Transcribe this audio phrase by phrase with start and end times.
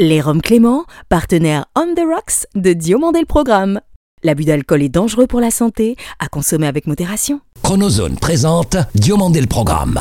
[0.00, 3.80] Les Roms Clément, partenaire On the Rocks de Diomandé le Programme.
[4.22, 7.40] L'abus d'alcool est dangereux pour la santé, à consommer avec modération.
[7.64, 9.98] Chronozone présente Diomandé le Programme.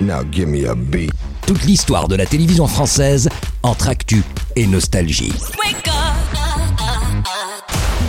[0.00, 1.12] Now give me a beat.
[1.46, 3.28] Toute l'histoire de la télévision française
[3.62, 4.22] entre actu
[4.56, 5.34] et nostalgie.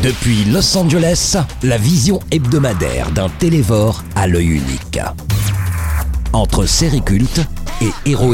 [0.04, 5.00] Depuis Los Angeles, la vision hebdomadaire d'un télévore à l'œil unique.
[6.32, 7.42] Entre série culte
[7.82, 8.34] et héros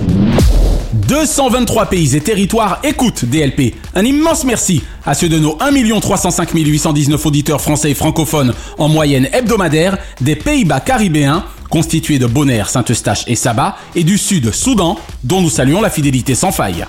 [1.11, 3.75] 223 pays et territoires écoutent DLP.
[3.95, 8.87] Un immense merci à ceux de nos 1 305 819 auditeurs français et francophones en
[8.87, 14.97] moyenne hebdomadaire des Pays-Bas caribéens, constitués de Bonaire, Saint-Eustache et Saba, et du Sud, Soudan,
[15.25, 16.85] dont nous saluons la fidélité sans faille.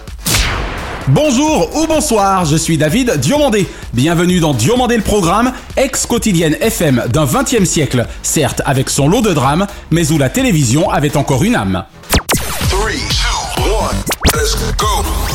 [1.08, 3.66] Bonjour ou bonsoir, je suis David Diomandé.
[3.92, 9.32] Bienvenue dans Diomandé le programme, ex-quotidienne FM d'un 20e siècle, certes avec son lot de
[9.32, 11.82] drames, mais où la télévision avait encore une âme.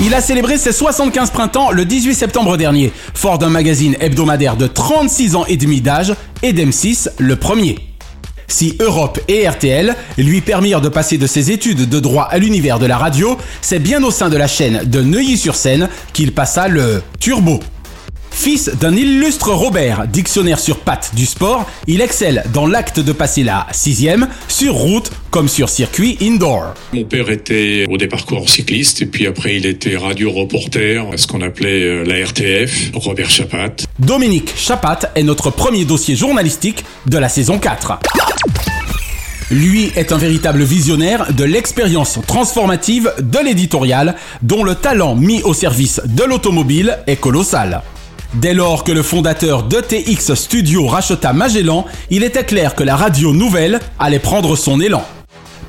[0.02, 4.68] Il a célébré ses 75 printemps le 18 septembre dernier, fort d'un magazine hebdomadaire de
[4.68, 7.78] 36 ans et demi d'âge et d'M6 le premier.
[8.48, 12.80] Si Europe et RTL lui permirent de passer de ses études de droit à l'univers
[12.80, 17.02] de la radio, c'est bien au sein de la chaîne de Neuilly-sur-Seine qu'il passa le
[17.20, 17.60] turbo.
[18.38, 23.44] Fils d'un illustre Robert, dictionnaire sur pattes du sport, il excelle dans l'acte de passer
[23.44, 26.76] la sixième, sur route comme sur circuit indoor.
[26.94, 31.42] Mon père était au départ coureur cycliste et puis après il était radio-reporter, ce qu'on
[31.42, 33.88] appelait euh, la RTF, Robert Chapat.
[33.98, 38.00] Dominique Chapat est notre premier dossier journalistique de la saison 4.
[39.50, 45.56] Lui est un véritable visionnaire de l'expérience transformative de l'éditorial, dont le talent mis au
[45.56, 47.82] service de l'automobile est colossal.
[48.34, 53.34] Dès lors que le fondateur d'ETX Studio racheta Magellan, il était clair que la radio
[53.34, 55.04] nouvelle allait prendre son élan.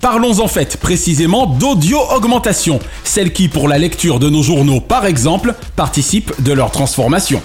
[0.01, 5.55] Parlons en fait précisément d'audio-augmentation, celle qui, pour la lecture de nos journaux par exemple,
[5.77, 7.41] participe de leur transformation.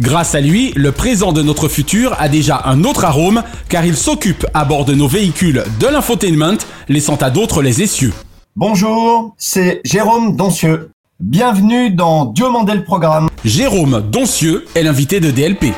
[0.00, 3.96] Grâce à lui, le présent de notre futur a déjà un autre arôme, car il
[3.96, 6.56] s'occupe à bord de nos véhicules de l'infotainment,
[6.88, 8.14] laissant à d'autres les essieux.
[8.56, 10.90] Bonjour, c'est Jérôme Doncieux.
[11.22, 13.28] Bienvenue dans le programme.
[13.44, 15.74] Jérôme Doncieux est l'invité de DLP.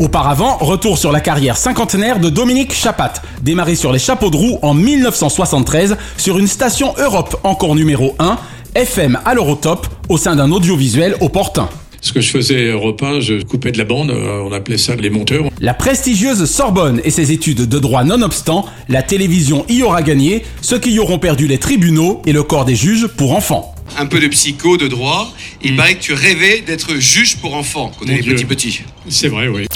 [0.00, 4.58] Auparavant, retour sur la carrière cinquantenaire de Dominique Chapat, démarré sur les chapeaux de roue
[4.62, 8.36] en 1973 sur une station Europe encore numéro 1,
[8.74, 11.68] FM à l'Eurotop, au sein d'un audiovisuel opportun.
[12.04, 14.96] Ce que je faisais Europe 1, je coupais de la bande, euh, on appelait ça
[14.96, 15.44] les monteurs.
[15.60, 20.80] La prestigieuse Sorbonne et ses études de droit nonobstant, la télévision y aura gagné, ceux
[20.80, 23.72] qui y auront perdu les tribunaux et le corps des juges pour enfants.
[23.98, 25.32] un peu de psycho, de droit.
[25.62, 28.34] Il paraît que tu rêvais d'être juge pour enfants quand on Mon était Dieu.
[28.34, 28.80] petit petit.
[29.08, 29.66] C'est vrai, oui.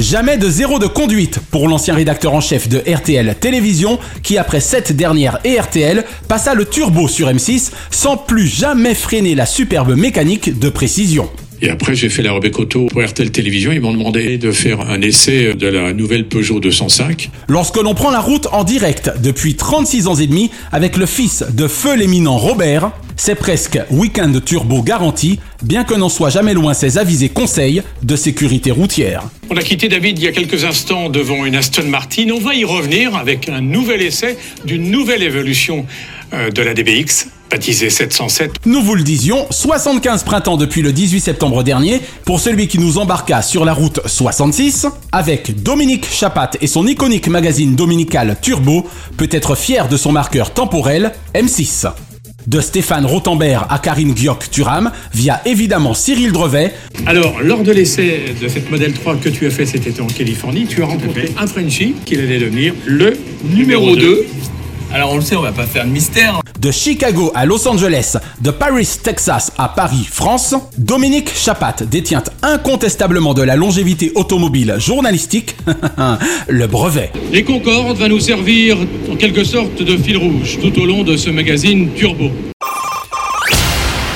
[0.00, 4.60] Jamais de zéro de conduite pour l'ancien rédacteur en chef de RTL Télévision qui après
[4.60, 9.94] cette dernière et RTL passa le turbo sur M6 sans plus jamais freiner la superbe
[9.94, 11.28] mécanique de précision.
[11.60, 13.72] Et après, j'ai fait la Rebecca Auto pour RTL Télévision.
[13.72, 17.28] Ils m'ont demandé de faire un essai de la nouvelle Peugeot 205.
[17.48, 21.44] Lorsque l'on prend la route en direct depuis 36 ans et demi avec le fils
[21.52, 26.72] de feu l'éminent Robert, c'est presque week-end turbo garanti, bien que n'en soit jamais loin
[26.72, 29.24] ses avisés conseils de sécurité routière.
[29.50, 32.30] On a quitté David il y a quelques instants devant une Aston Martin.
[32.34, 35.84] On va y revenir avec un nouvel essai d'une nouvelle évolution
[36.32, 38.52] euh, de la DBX, baptisée 707.
[38.64, 42.96] Nous vous le disions, 75 printemps depuis le 18 septembre dernier pour celui qui nous
[42.96, 48.86] embarqua sur la route 66 avec Dominique Chapat et son iconique magazine dominical Turbo
[49.18, 51.90] peut être fier de son marqueur temporel M6.
[52.46, 56.72] De Stéphane Rothenberg à Karine Gioc-Turam via évidemment Cyril Drevet,
[57.06, 60.06] Alors, lors de l'essai de cette modèle 3 que tu as fait cet été en
[60.06, 64.26] Californie, tu as rencontré un Frenchie qui allait devenir le numéro 2.
[64.92, 66.40] Alors on le sait, on va pas faire de mystère.
[66.60, 73.32] de Chicago à Los Angeles, de Paris, Texas à Paris, France, Dominique Chapat détient incontestablement
[73.32, 75.54] de la longévité automobile journalistique,
[76.48, 77.12] le brevet.
[77.32, 78.76] Les Concorde va nous servir
[79.10, 82.30] en quelque sorte de fil rouge tout au long de ce magazine Turbo.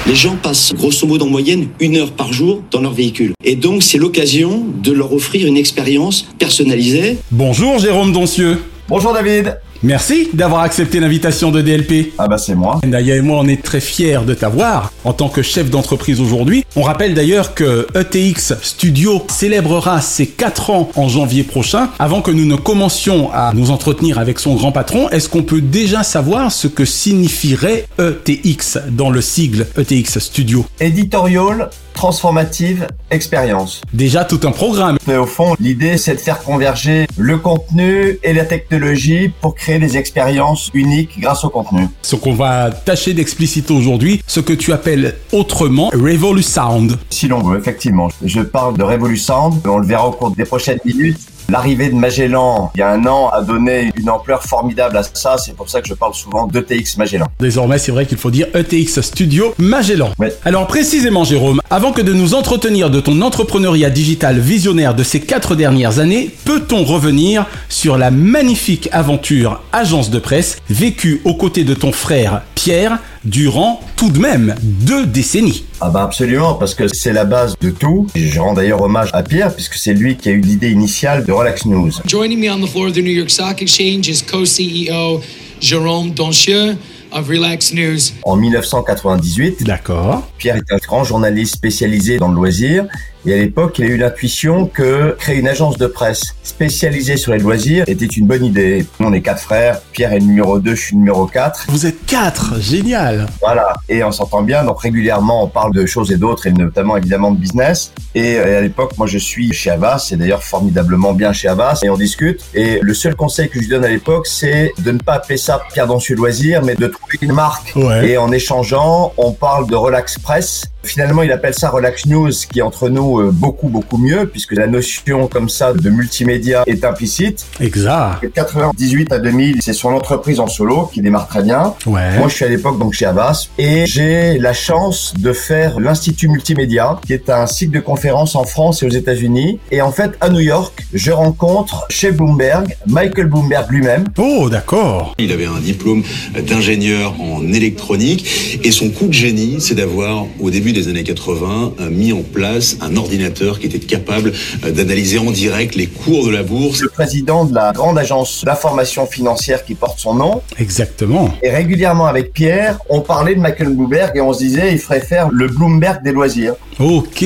[0.07, 3.33] Les gens passent grosso modo en moyenne une heure par jour dans leur véhicule.
[3.45, 7.19] Et donc c'est l'occasion de leur offrir une expérience personnalisée.
[7.31, 8.61] Bonjour Jérôme Doncieux.
[8.89, 9.57] Bonjour David.
[9.85, 12.15] Merci d'avoir accepté l'invitation de DLP.
[12.17, 12.81] Ah bah c'est moi.
[12.87, 16.65] Naya et moi, on est très fiers de t'avoir en tant que chef d'entreprise aujourd'hui.
[16.75, 21.91] On rappelle d'ailleurs que ETX Studio célébrera ses 4 ans en janvier prochain.
[21.99, 25.61] Avant que nous ne commencions à nous entretenir avec son grand patron, est-ce qu'on peut
[25.61, 30.65] déjà savoir ce que signifierait ETX dans le sigle ETX Studio?
[30.81, 33.81] Editorial transformative expérience.
[33.93, 34.99] Déjà tout un programme.
[35.07, 39.79] Mais au fond, l'idée c'est de faire converger le contenu et la technologie pour créer
[39.79, 41.89] des expériences uniques grâce au contenu.
[42.03, 46.99] Ce qu'on va tâcher d'expliciter aujourd'hui, ce que tu appelles autrement Revolusound.
[47.11, 48.09] Si l'on veut, effectivement.
[48.23, 51.19] Je parle de Revolusound, on le verra au cours des prochaines minutes.
[51.49, 55.37] L'arrivée de Magellan il y a un an a donné une ampleur formidable à ça.
[55.39, 57.27] C'est pour ça que je parle souvent d'ETX Magellan.
[57.39, 60.11] Désormais, c'est vrai qu'il faut dire ETX Studio Magellan.
[60.19, 60.29] Oui.
[60.45, 65.21] Alors précisément, Jérôme, avant que de nous entretenir de ton entrepreneuriat digital visionnaire de ces
[65.21, 71.65] quatre dernières années, peut-on revenir sur la magnifique aventure agence de presse vécue aux côtés
[71.65, 75.65] de ton frère Pierre durant tout de même deux décennies.
[75.81, 78.07] Ah bah absolument, parce que c'est la base de tout.
[78.15, 81.33] Je rends d'ailleurs hommage à Pierre, puisque c'est lui qui a eu l'idée initiale de
[81.33, 81.93] Relax News.
[82.07, 85.21] Joining me on the floor of the New York Stock Exchange is co-CEO
[85.61, 86.77] Jérôme Donchieux
[87.13, 88.13] of Relax News.
[88.25, 90.29] En 1998, D'accord.
[90.39, 92.87] Pierre est un grand journaliste spécialisé dans le loisir.
[93.27, 97.33] Et à l'époque, il a eu l'intuition que créer une agence de presse spécialisée sur
[97.33, 98.85] les loisirs était une bonne idée.
[99.01, 99.81] Nous, on est quatre frères.
[99.93, 101.67] Pierre est le numéro 2, je suis le numéro 4.
[101.69, 103.27] Vous êtes quatre, génial.
[103.41, 103.73] Voilà.
[103.89, 104.65] Et on s'entend bien.
[104.65, 107.93] Donc régulièrement, on parle de choses et d'autres, et notamment évidemment de business.
[108.15, 111.81] Et euh, à l'époque, moi, je suis chez Avas, et d'ailleurs formidablement bien chez Avas,
[111.83, 112.45] et on discute.
[112.55, 115.39] Et le seul conseil que je lui donne à l'époque, c'est de ne pas appeler
[115.39, 117.73] ça Pierre Dancieux Loisirs, mais de trouver une marque.
[117.75, 118.11] Ouais.
[118.11, 120.65] Et en échangeant, on parle de Relax Press.
[120.83, 124.67] Finalement, il appelle ça Relax News, qui entre nous euh, beaucoup, beaucoup mieux, puisque la
[124.67, 127.47] notion comme ça de multimédia est implicite.
[127.61, 128.23] Exact.
[128.23, 131.75] De 98 à 2000, c'est son entreprise en solo qui démarre très bien.
[131.87, 132.19] Ouais.
[132.19, 136.29] Moi, je suis à l'époque donc chez Avas et j'ai la chance de faire l'Institut
[136.29, 139.59] Multimédia, qui est un cycle de conférences en France et aux États-Unis.
[139.71, 144.05] Et en fait, à New York, je rencontre chez Bloomberg Michael Bloomberg lui-même.
[144.19, 145.15] Oh, d'accord.
[145.19, 146.03] Il avait un diplôme
[146.47, 151.75] d'ingénieur en électronique et son coup de génie, c'est d'avoir, au début des années 80,
[151.81, 154.33] euh, mis en place un ordinateur qui était capable
[154.65, 156.81] euh, d'analyser en direct les cours de la bourse.
[156.81, 160.43] Le président de la grande agence d'information financière qui porte son nom.
[160.59, 161.31] Exactement.
[161.43, 165.01] Et régulièrement avec Pierre, on parlait de Michael Bloomberg et on se disait il ferait
[165.01, 166.55] faire le Bloomberg des loisirs.
[166.81, 167.25] Ok.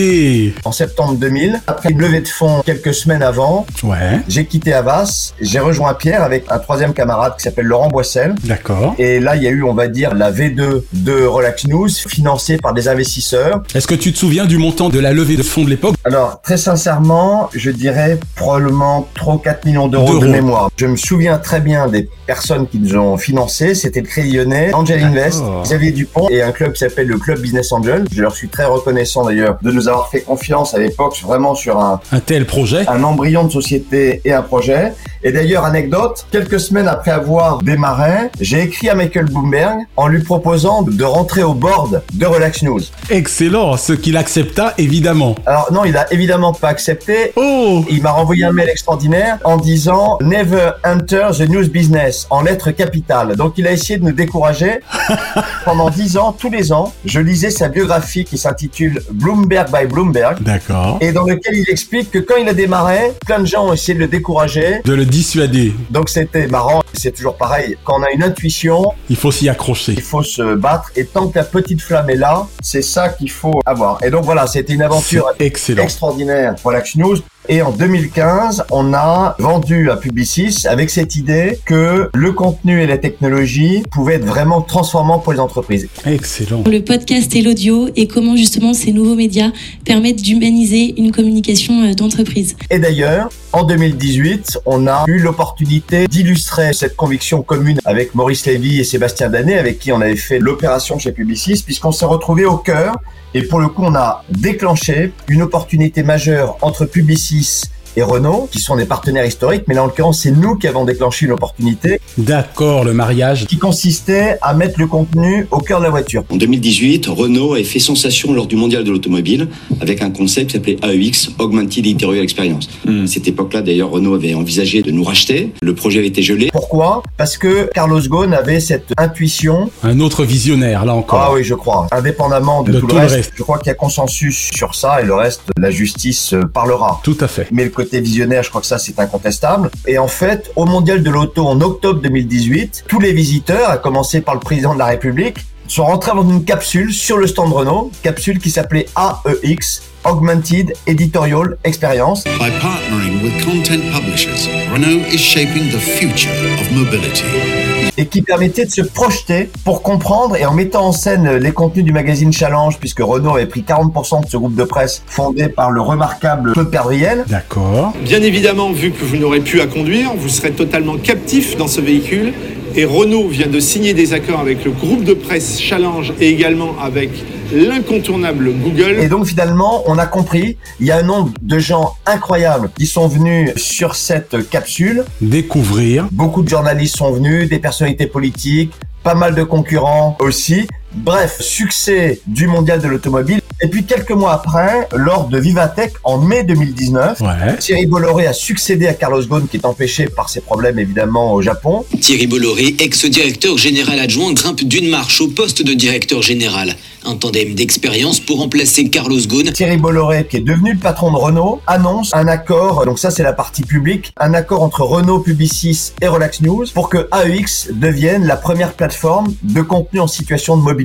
[0.64, 4.20] En septembre 2000, après une levée de fonds quelques semaines avant, Ouais.
[4.28, 8.34] j'ai quitté Avas, j'ai rejoint Pierre avec un troisième camarade qui s'appelle Laurent Boissel.
[8.44, 8.94] D'accord.
[8.98, 12.58] Et là, il y a eu, on va dire, la V2 de Relax News, financée
[12.58, 13.62] par des investisseurs.
[13.74, 15.94] Est-ce que tu te souviens du montant de la levée de fonds de l'époque?
[16.04, 20.70] Alors, très sincèrement, je dirais probablement 3 ou 4 millions d'euros de mémoire.
[20.76, 23.74] Je me souviens très bien des personnes qui nous ont financé.
[23.74, 25.42] C'était le Crédit Lyonnais, Angel Invest.
[25.62, 28.04] Xavier Dupont et un club qui s'appelle le Club Business Angel.
[28.12, 31.78] Je leur suis très reconnaissant d'ailleurs de nous avoir fait confiance à l'époque vraiment sur
[31.80, 34.92] un, Un tel projet un embryon de société et un projet.
[35.22, 40.22] Et d'ailleurs, anecdote, quelques semaines après avoir démarré, j'ai écrit à Michael Bloomberg en lui
[40.22, 42.80] proposant de rentrer au board de Relax News.
[43.10, 45.34] Excellent, ce qu'il accepta évidemment.
[45.44, 47.32] Alors non, il a évidemment pas accepté.
[47.36, 52.42] Oh Il m'a renvoyé un mail extraordinaire en disant Never enter the news business en
[52.42, 53.34] lettres capitales.
[53.34, 54.80] Donc il a essayé de nous décourager.
[55.64, 60.42] Pendant dix ans, tous les ans, je lisais sa biographie qui s'intitule Bloomberg by Bloomberg
[60.42, 60.98] D'accord.
[61.00, 63.94] et dans lequel il explique que quand il a démarré, plein de gens ont essayé
[63.94, 64.80] de le décourager.
[64.84, 66.82] De le dissuader, Donc c'était marrant.
[66.94, 67.76] C'est toujours pareil.
[67.84, 69.92] Quand on a une intuition, il faut s'y accrocher.
[69.92, 73.30] il faut se battre et tant que la petite flamme est là, c'est ça qu'il
[73.30, 74.02] faut avoir.
[74.02, 75.82] Et donc voilà, c'était une aventure excellent.
[75.82, 77.18] extraordinaire pour News.
[77.50, 82.86] Et en 2015, on a vendu à Publicis avec cette idée que le contenu et
[82.86, 85.88] la technologie pouvaient être vraiment transformants pour les entreprises.
[86.04, 86.62] Excellent.
[86.66, 89.50] le podcast et l'audio et comment justement ces nouveaux médias
[89.86, 92.54] permettent d'humaniser une communication euh, d'entreprise.
[92.68, 98.78] Et d'ailleurs, en 2018, on a eu l'opportunité d'illustrer cette conviction commune avec Maurice Lévy
[98.78, 102.58] et Sébastien Danet, avec qui on avait fait l'opération chez Publicis, puisqu'on s'est retrouvé au
[102.58, 102.96] cœur.
[103.34, 107.64] Et pour le coup, on a déclenché une opportunité majeure entre Publicis
[107.98, 110.84] et Renault, qui sont des partenaires historiques, mais là en l'occurrence c'est nous qui avons
[110.84, 113.46] déclenché une opportunité D'accord, le mariage.
[113.46, 116.22] qui consistait à mettre le contenu au cœur de la voiture.
[116.30, 119.48] En 2018, Renault avait fait sensation lors du mondial de l'automobile
[119.80, 122.68] avec un concept qui s'appelait AEX, Augmented Interior Experience.
[122.86, 125.52] À cette époque-là, d'ailleurs, Renault avait envisagé de nous racheter.
[125.60, 126.50] Le projet avait été gelé.
[126.52, 127.02] Pourquoi?
[127.16, 131.20] Parce que Carlos Ghosn avait cette intuition Un autre visionnaire, là encore.
[131.20, 131.88] Ah oui, je crois.
[131.90, 133.32] Indépendamment de, De tout, tout le le reste, reste.
[133.34, 137.00] je crois qu'il y a consensus sur ça et le reste, la justice euh, parlera.
[137.02, 137.48] Tout à fait.
[137.50, 139.70] Mais le côté côté visionnaire, je crois que ça c'est incontestable.
[139.86, 144.20] Et en fait, au Mondial de l'Auto en octobre 2018, tous les visiteurs, à commencer
[144.20, 147.90] par le président de la République, sont rentrés dans une capsule sur le stand Renault,
[148.02, 152.24] capsule qui s'appelait AEX, Augmented Editorial Experience.
[152.24, 156.30] By partnering with content publishers, Renault is shaping the future
[156.60, 157.77] of mobility.
[158.00, 161.84] Et qui permettait de se projeter pour comprendre et en mettant en scène les contenus
[161.84, 165.72] du magazine Challenge, puisque Renault avait pris 40% de ce groupe de presse fondé par
[165.72, 167.24] le remarquable Claude Perdriel.
[167.26, 167.92] D'accord.
[168.02, 171.80] Bien évidemment, vu que vous n'aurez plus à conduire, vous serez totalement captif dans ce
[171.80, 172.32] véhicule.
[172.76, 176.76] Et Renault vient de signer des accords avec le groupe de presse Challenge et également
[176.80, 177.10] avec
[177.52, 178.98] l'incontournable Google.
[179.00, 182.86] Et donc finalement, on a compris, il y a un nombre de gens incroyables qui
[182.86, 185.04] sont venus sur cette capsule.
[185.20, 186.08] Découvrir.
[186.12, 190.66] Beaucoup de journalistes sont venus, des personnalités politiques, pas mal de concurrents aussi.
[190.94, 193.40] Bref, succès du mondial de l'automobile.
[193.60, 197.56] Et puis quelques mois après, lors de Vivatech en mai 2019, Ouais.
[197.58, 201.42] Thierry Bolloré a succédé à Carlos Ghosn qui est empêché par ses problèmes évidemment au
[201.42, 201.84] Japon.
[202.00, 206.74] Thierry Bolloré, ex-directeur général adjoint, grimpe d'une marche au poste de directeur général.
[207.04, 209.52] Un tandem d'expérience pour remplacer Carlos Ghosn.
[209.52, 213.22] Thierry Bolloré, qui est devenu le patron de Renault, annonce un accord, donc ça c'est
[213.22, 218.24] la partie publique, un accord entre Renault, Publicis et Relax News pour que AEX devienne
[218.24, 220.77] la première plateforme de contenu en situation de mobilité.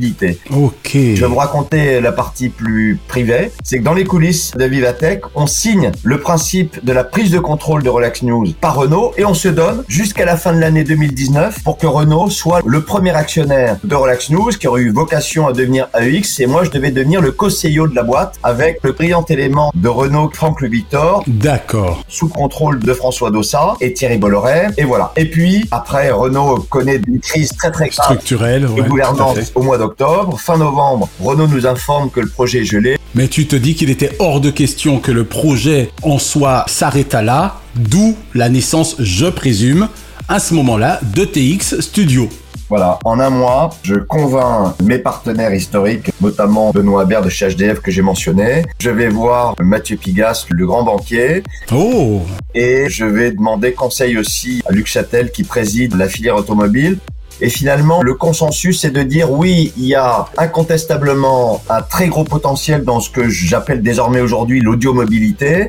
[0.51, 0.91] Ok.
[0.93, 3.51] Je vais vous raconter la partie plus privée.
[3.63, 7.39] C'est que dans les coulisses de Vivatech, on signe le principe de la prise de
[7.39, 10.83] contrôle de Relax News par Renault et on se donne jusqu'à la fin de l'année
[10.83, 15.47] 2019 pour que Renault soit le premier actionnaire de Relax News qui aurait eu vocation
[15.47, 18.91] à devenir AEX et moi je devais devenir le co-CEO de la boîte avec le
[18.91, 22.03] brillant élément de Renault Franck Le Victor D'accord.
[22.07, 25.11] sous contrôle de François Dossat et Thierry Bolloré et voilà.
[25.15, 28.87] Et puis après Renault connaît une crise très très grave Structurel, de ouais, tout à
[28.87, 30.39] gouvernance au mois d'octobre.
[30.39, 32.97] Fin novembre, Renault nous informe que le projet est gelé.
[33.15, 37.21] Mais tu te dis qu'il était hors de question que le projet en soi s'arrêta
[37.21, 39.87] là, d'où la naissance, je présume,
[40.27, 42.29] à ce moment-là, de TX Studio.
[42.69, 47.81] Voilà, en un mois, je convainc mes partenaires historiques, notamment Benoît Habert de chez HDF
[47.81, 48.63] que j'ai mentionné.
[48.79, 52.21] Je vais voir Mathieu Pigas, le grand banquier, Oh
[52.55, 56.97] et je vais demander conseil aussi à Luc Châtel qui préside la filière automobile.
[57.41, 62.23] Et finalement, le consensus, c'est de dire oui, il y a incontestablement un très gros
[62.23, 65.67] potentiel dans ce que j'appelle désormais aujourd'hui l'audiomobilité.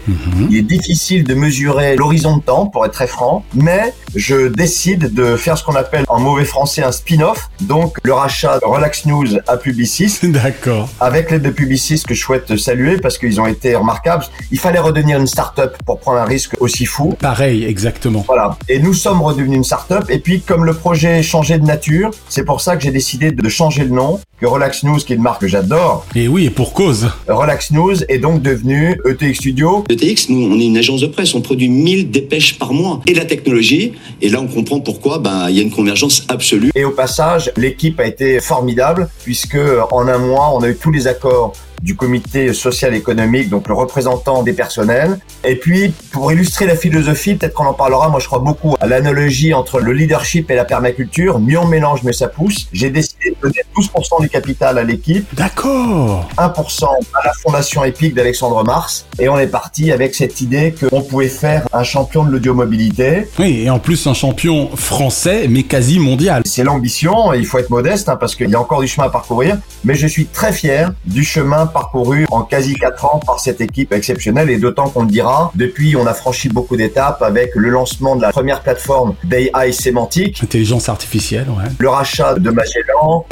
[0.50, 5.12] Il est difficile de mesurer l'horizon de temps, pour être très franc, mais je décide
[5.12, 9.26] de faire ce qu'on appelle en mauvais français un spin-off, donc le rachat Relax News
[9.46, 10.88] à Publicis, D'accord.
[11.00, 14.24] avec l'aide de Publicis que je souhaite saluer parce qu'ils ont été remarquables.
[14.50, 17.14] Il fallait redevenir une start-up pour prendre un risque aussi fou.
[17.20, 18.24] Pareil, exactement.
[18.26, 18.56] Voilà.
[18.68, 20.04] Et nous sommes redevenus une start-up.
[20.08, 23.48] Et puis, comme le projet changeait de nature, c'est pour ça que j'ai décidé de
[23.48, 24.20] changer le nom.
[24.40, 27.08] Que Relax News, qui est une marque que j'adore, Et oui, et pour cause.
[27.28, 29.84] Relax News est donc devenu ETX Studio.
[29.88, 33.00] ETX, nous, on est une agence de presse, on produit 1000 dépêches par mois.
[33.06, 36.72] Et la technologie, et là on comprend pourquoi ben, il y a une convergence absolue.
[36.74, 39.58] Et au passage, l'équipe a été formidable puisque
[39.92, 41.52] en un mois, on a eu tous les accords
[41.84, 45.18] du comité social économique, donc le représentant des personnels.
[45.44, 48.86] Et puis, pour illustrer la philosophie, peut-être qu'on en parlera, moi je crois beaucoup à
[48.86, 51.38] l'analogie entre le leadership et la permaculture.
[51.38, 52.68] Mieux on mélange, mieux ça pousse.
[52.72, 56.28] J'ai décidé de donner 12% du capital à l'équipe, D'accord.
[56.38, 59.04] 1% à la fondation épique d'Alexandre Mars.
[59.18, 63.28] Et on est parti avec cette idée qu'on pouvait faire un champion de l'audiomobilité.
[63.38, 66.42] Oui, et en plus un champion français, mais quasi mondial.
[66.46, 69.08] C'est l'ambition, et il faut être modeste hein, parce qu'il y a encore du chemin
[69.08, 73.40] à parcourir, mais je suis très fier du chemin parcouru en quasi 4 ans par
[73.40, 77.50] cette équipe exceptionnelle et d'autant qu'on le dira, depuis on a franchi beaucoup d'étapes avec
[77.54, 81.70] le lancement de la première plateforme d'AI sémantique, Intelligence artificielle, ouais.
[81.78, 83.26] le rachat de Magellan,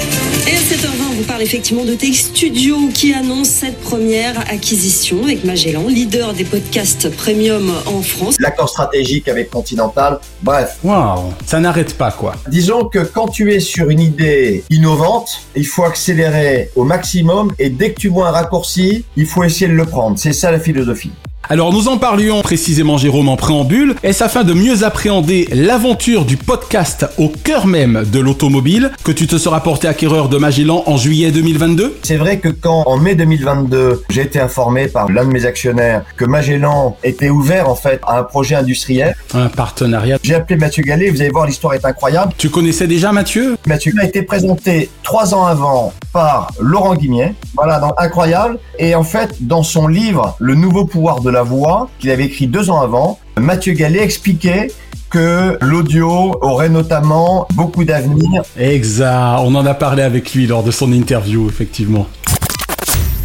[0.46, 5.22] Et à 7h20, on vous parle effectivement de TX Studio qui annonce cette première acquisition
[5.24, 8.36] avec Magellan, leader des podcasts premium en France.
[8.40, 10.78] l'accord stratégique avec Continental, bref.
[10.82, 12.34] Waouh, ça n'arrête pas quoi.
[12.48, 17.70] Disons que quand tu es sur une idée innovante, il faut accélérer au maximum et
[17.70, 20.18] dès que tu vois un raccourci, il faut essayer de le prendre.
[20.18, 21.12] C'est ça la philosophie.
[21.48, 26.36] Alors nous en parlions précisément Jérôme en préambule, est-ce afin de mieux appréhender l'aventure du
[26.36, 30.96] podcast au cœur même de l'automobile que tu te seras porté acquéreur de Magellan en
[30.96, 35.32] juillet 2022 C'est vrai que quand en mai 2022, j'ai été informé par l'un de
[35.32, 40.18] mes actionnaires que Magellan était ouvert en fait à un projet industriel, Un partenariat.
[40.22, 42.32] j'ai appelé Mathieu Gallet, vous allez voir l'histoire est incroyable.
[42.38, 43.56] Tu connaissais déjà Mathieu?
[43.66, 48.58] Mathieu a été présenté trois ans avant par Laurent Guimier, voilà, donc incroyable.
[48.78, 52.46] Et en fait, dans son livre Le nouveau pouvoir de la voix, qu'il avait écrit
[52.46, 54.68] deux ans avant, Mathieu Gallet expliquait
[55.10, 58.42] que l'audio aurait notamment beaucoup d'avenir.
[58.58, 62.06] Exact, on en a parlé avec lui lors de son interview, effectivement.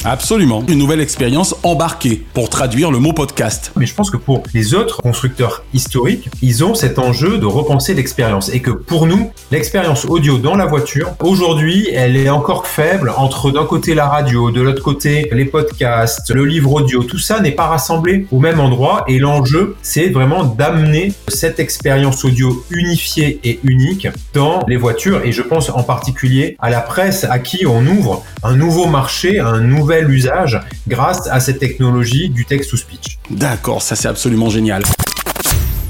[0.09, 0.63] Absolument.
[0.69, 3.73] Une nouvelle expérience embarquée pour traduire le mot podcast.
[3.75, 7.93] Mais je pense que pour les autres constructeurs historiques, ils ont cet enjeu de repenser
[7.93, 13.11] l'expérience et que pour nous, l'expérience audio dans la voiture, aujourd'hui, elle est encore faible
[13.17, 17.41] entre d'un côté la radio, de l'autre côté les podcasts, le livre audio, tout ça
[17.41, 23.41] n'est pas rassemblé au même endroit et l'enjeu, c'est vraiment d'amener cette expérience audio unifiée
[23.43, 27.65] et unique dans les voitures et je pense en particulier à la presse à qui
[27.65, 33.19] on ouvre un nouveau marché, un nouvel usage grâce à cette technologie du text-to-speech.
[33.29, 34.83] D'accord, ça c'est absolument génial.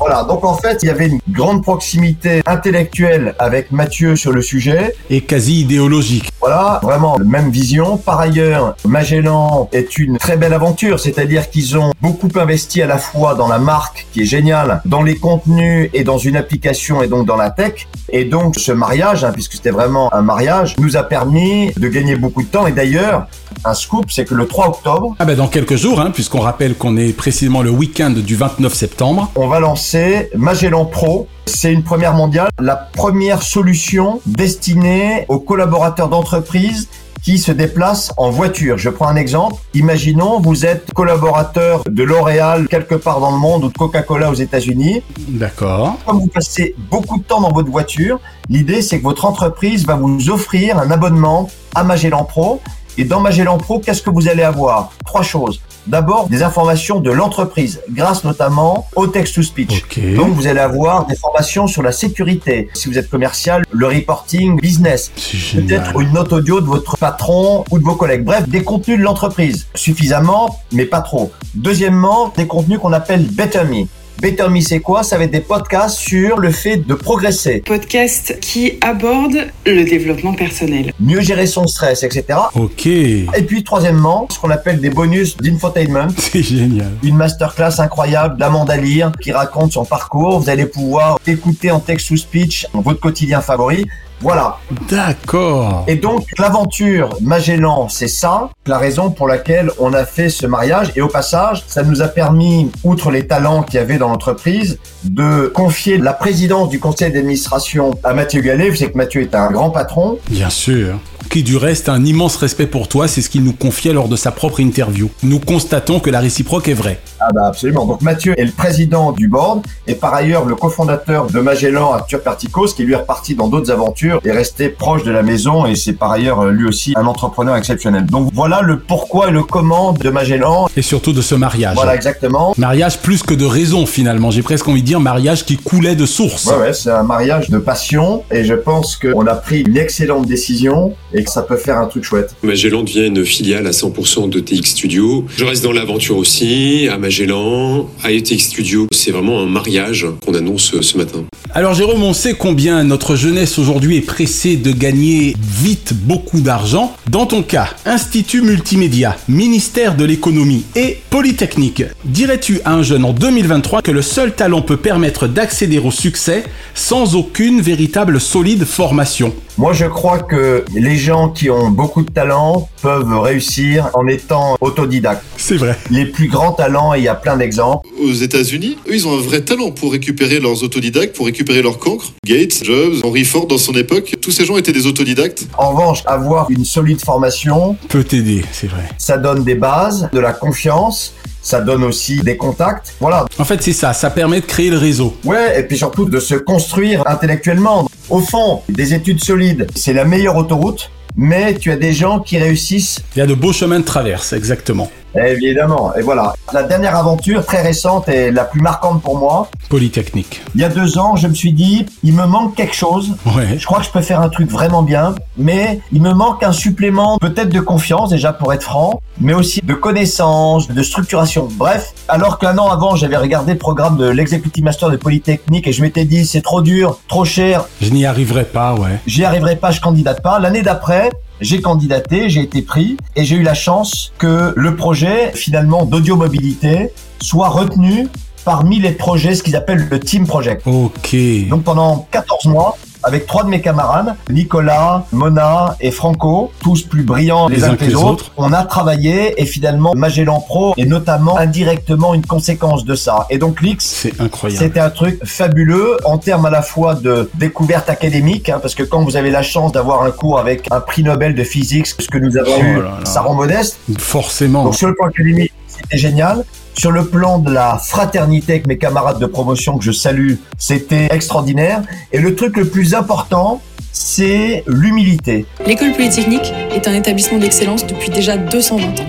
[0.08, 4.42] Voilà, donc en fait, il y avait une grande proximité intellectuelle avec Mathieu sur le
[4.42, 4.96] sujet.
[5.10, 6.32] Et quasi idéologique.
[6.40, 7.98] Voilà, vraiment, même vision.
[7.98, 13.00] Par ailleurs, Magellan est une très belle aventure, c'est-à-dire qu'ils ont beaucoup investi à la
[13.00, 17.10] fois dans la marque, qui est géniale, dans les contenus et dans une application et
[17.10, 17.90] donc dans la tech.
[18.08, 22.16] Et donc, ce mariage, hein, puisque c'était vraiment un mariage, nous a permis de gagner
[22.16, 22.66] beaucoup de temps.
[22.66, 23.28] Et d'ailleurs,
[23.66, 25.16] un scoop, c'est que le 3 octobre...
[25.20, 28.74] Ah ben dans quelques jours, hein, puisqu'on rappelle qu'on est précisément le week-end du 29
[28.74, 29.32] septembre.
[29.36, 29.97] On va lancer
[30.36, 31.28] Magellan Pro.
[31.46, 36.88] C'est une première mondiale, la première solution destinée aux collaborateurs d'entreprise
[37.24, 38.78] qui se déplacent en voiture.
[38.78, 39.56] Je prends un exemple.
[39.74, 44.36] Imaginons, vous êtes collaborateur de L'Oréal quelque part dans le monde ou de Coca-Cola aux
[44.36, 45.02] États-Unis.
[45.28, 45.98] D'accord.
[46.06, 49.96] Comme vous passez beaucoup de temps dans votre voiture, l'idée c'est que votre entreprise va
[49.96, 52.62] vous offrir un abonnement à Magellan Pro.
[53.00, 54.92] Et dans Magellan Pro, qu'est-ce que vous allez avoir?
[55.06, 55.62] Trois choses.
[55.88, 59.86] D'abord, des informations de l'entreprise, grâce notamment au text-to-speech.
[60.16, 62.70] Donc, vous allez avoir des formations sur la sécurité.
[62.74, 65.12] Si vous êtes commercial, le reporting business.
[65.54, 68.26] Peut-être une note audio de votre patron ou de vos collègues.
[68.26, 69.68] Bref, des contenus de l'entreprise.
[69.76, 71.32] Suffisamment, mais pas trop.
[71.56, 73.86] Deuxièmement, des contenus qu'on appelle Better Me.
[74.22, 77.62] Better Me, c'est quoi Ça va être des podcasts sur le fait de progresser.
[77.66, 80.92] Podcast qui aborde le développement personnel.
[81.00, 82.40] Mieux gérer son stress, etc.
[82.56, 82.88] Ok.
[82.88, 86.08] Et puis, troisièmement, ce qu'on appelle des bonus d'infotainment.
[86.18, 86.92] C'est génial.
[87.04, 90.40] Une masterclass incroyable d'Amanda Lear qui raconte son parcours.
[90.40, 93.86] Vous allez pouvoir écouter en texte ou speech votre quotidien favori.
[94.22, 94.58] Voilà.
[94.90, 95.86] D'accord.
[95.88, 100.92] Et donc, l'aventure Magellan, c'est ça, la raison pour laquelle on a fait ce mariage.
[100.96, 104.80] Et au passage, ça nous a permis, outre les talents qu'il y avait dans l'entreprise,
[105.04, 108.70] de confier la présidence du conseil d'administration à Mathieu Gallet.
[108.70, 110.18] Vous savez que Mathieu est un grand patron.
[110.30, 110.96] Bien sûr.
[111.30, 114.08] Qui du reste a un immense respect pour toi, c'est ce qu'il nous confiait lors
[114.08, 115.10] de sa propre interview.
[115.24, 117.02] Nous constatons que la réciproque est vraie.
[117.20, 117.86] Ah bah absolument.
[117.86, 122.22] Donc Mathieu est le président du board et par ailleurs le cofondateur de Magellan, Arthur
[122.22, 125.76] Perticos, qui lui est reparti dans d'autres aventures, est resté proche de la maison et
[125.76, 128.06] c'est par ailleurs lui aussi un entrepreneur exceptionnel.
[128.06, 130.68] Donc voilà le pourquoi et le comment de Magellan.
[130.76, 131.76] Et surtout de ce mariage.
[131.76, 132.54] Voilà exactement.
[132.58, 134.32] Mariage plus que de raison finalement.
[134.32, 136.46] J'ai presque envie de dire mariage qui coulait de source.
[136.46, 140.26] Ouais ouais, c'est un mariage de passion et je pense qu'on a pris une excellente
[140.26, 142.36] décision et que ça peut faire un truc chouette.
[142.44, 145.26] Magellan devient une filiale à 100% de TX Studio.
[145.36, 148.88] Je reste dans l'aventure aussi, à Magellan, à TX Studio.
[148.92, 151.24] C'est vraiment un mariage qu'on annonce ce matin.
[151.54, 156.96] Alors Jérôme, on sait combien notre jeunesse aujourd'hui est pressée de gagner vite beaucoup d'argent.
[157.10, 163.14] Dans ton cas, Institut Multimédia, ministère de l'économie et Polytechnique, dirais-tu à un jeune en
[163.14, 166.44] 2023 que le seul talent peut permettre d'accéder au succès
[166.76, 169.34] sans aucune véritable solide formation?
[169.58, 174.56] Moi, je crois que les gens qui ont beaucoup de talent peuvent réussir en étant
[174.62, 175.24] autodidactes.
[175.38, 175.76] C'est vrai.
[175.90, 177.88] Les plus grands talents, et il y a plein d'exemples.
[178.00, 181.80] Aux États-Unis, eux, ils ont un vrai talent pour récupérer leurs autodidactes, pour récupérer leur
[181.80, 182.14] cancre.
[182.24, 185.48] Gates, Jobs, Henry Ford dans son époque, tous ces gens étaient des autodidactes.
[185.58, 188.88] En revanche, avoir une solide formation peut t'aider, c'est vrai.
[189.00, 191.14] Ça donne des bases, de la confiance
[191.48, 192.94] ça donne aussi des contacts.
[193.00, 193.26] Voilà.
[193.40, 195.16] En fait, c'est ça, ça permet de créer le réseau.
[195.24, 197.90] Ouais, et puis surtout de se construire intellectuellement.
[198.10, 202.38] Au fond, des études solides, c'est la meilleure autoroute, mais tu as des gens qui
[202.38, 203.00] réussissent.
[203.16, 204.90] Il y a de beaux chemins de traverse, exactement.
[205.16, 206.34] Évidemment, et voilà.
[206.54, 209.50] La dernière aventure, très récente et la plus marquante pour moi.
[209.70, 210.42] Polytechnique.
[210.54, 213.16] Il y a deux ans, je me suis dit, il me manque quelque chose.
[213.26, 213.58] Ouais.
[213.58, 216.52] Je crois que je peux faire un truc vraiment bien, mais il me manque un
[216.52, 221.48] supplément, peut-être de confiance déjà pour être franc, mais aussi de connaissances, de structuration.
[221.54, 225.72] Bref, alors qu'un an avant, j'avais regardé le programme de l'Executive Master de Polytechnique et
[225.72, 227.66] je m'étais dit, c'est trop dur, trop cher.
[227.82, 229.00] Je n'y arriverai pas, ouais.
[229.08, 230.38] J'y arriverai pas, je candidate pas.
[230.40, 230.97] L'année d'après,
[231.42, 236.16] j'ai candidaté, j'ai été pris et j'ai eu la chance que le projet finalement d'audio
[236.16, 238.08] mobilité soit retenu
[238.46, 240.66] parmi les projets, ce qu'ils appellent le Team Project.
[240.66, 241.16] Ok.
[241.50, 242.78] Donc pendant 14 mois,
[243.08, 247.86] avec trois de mes camarades, Nicolas, Mona et Franco, tous plus brillants les, uns que
[247.86, 248.32] les autres.
[248.38, 253.26] On a travaillé et finalement Magellan Pro est notamment indirectement une conséquence de ça.
[253.30, 254.62] Et donc l'X, C'est incroyable.
[254.64, 258.84] c'était un truc fabuleux en termes à la fois de découverte académique, hein, parce que
[258.84, 262.08] quand vous avez la chance d'avoir un cours avec un prix Nobel de physique, ce
[262.08, 263.06] que nous avons Oh eu, là là.
[263.06, 263.78] ça rend modeste.
[263.98, 264.64] Forcément.
[264.66, 266.44] Donc sur le plan académique, c'était génial.
[266.80, 271.08] Sur le plan de la fraternité avec mes camarades de promotion que je salue, c'était
[271.10, 271.82] extraordinaire.
[272.12, 273.62] Et le truc le plus important,
[273.92, 275.48] c'est l'humilité.
[275.66, 279.06] L'école polytechnique est un établissement d'excellence depuis déjà 220 ans.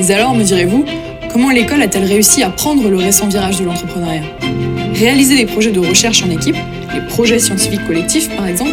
[0.00, 0.84] Mais alors, me direz-vous,
[1.32, 4.22] comment l'école a-t-elle réussi à prendre le récent virage de l'entrepreneuriat?
[4.94, 6.56] Réaliser des projets de recherche en équipe,
[6.92, 8.72] les projets scientifiques collectifs par exemple,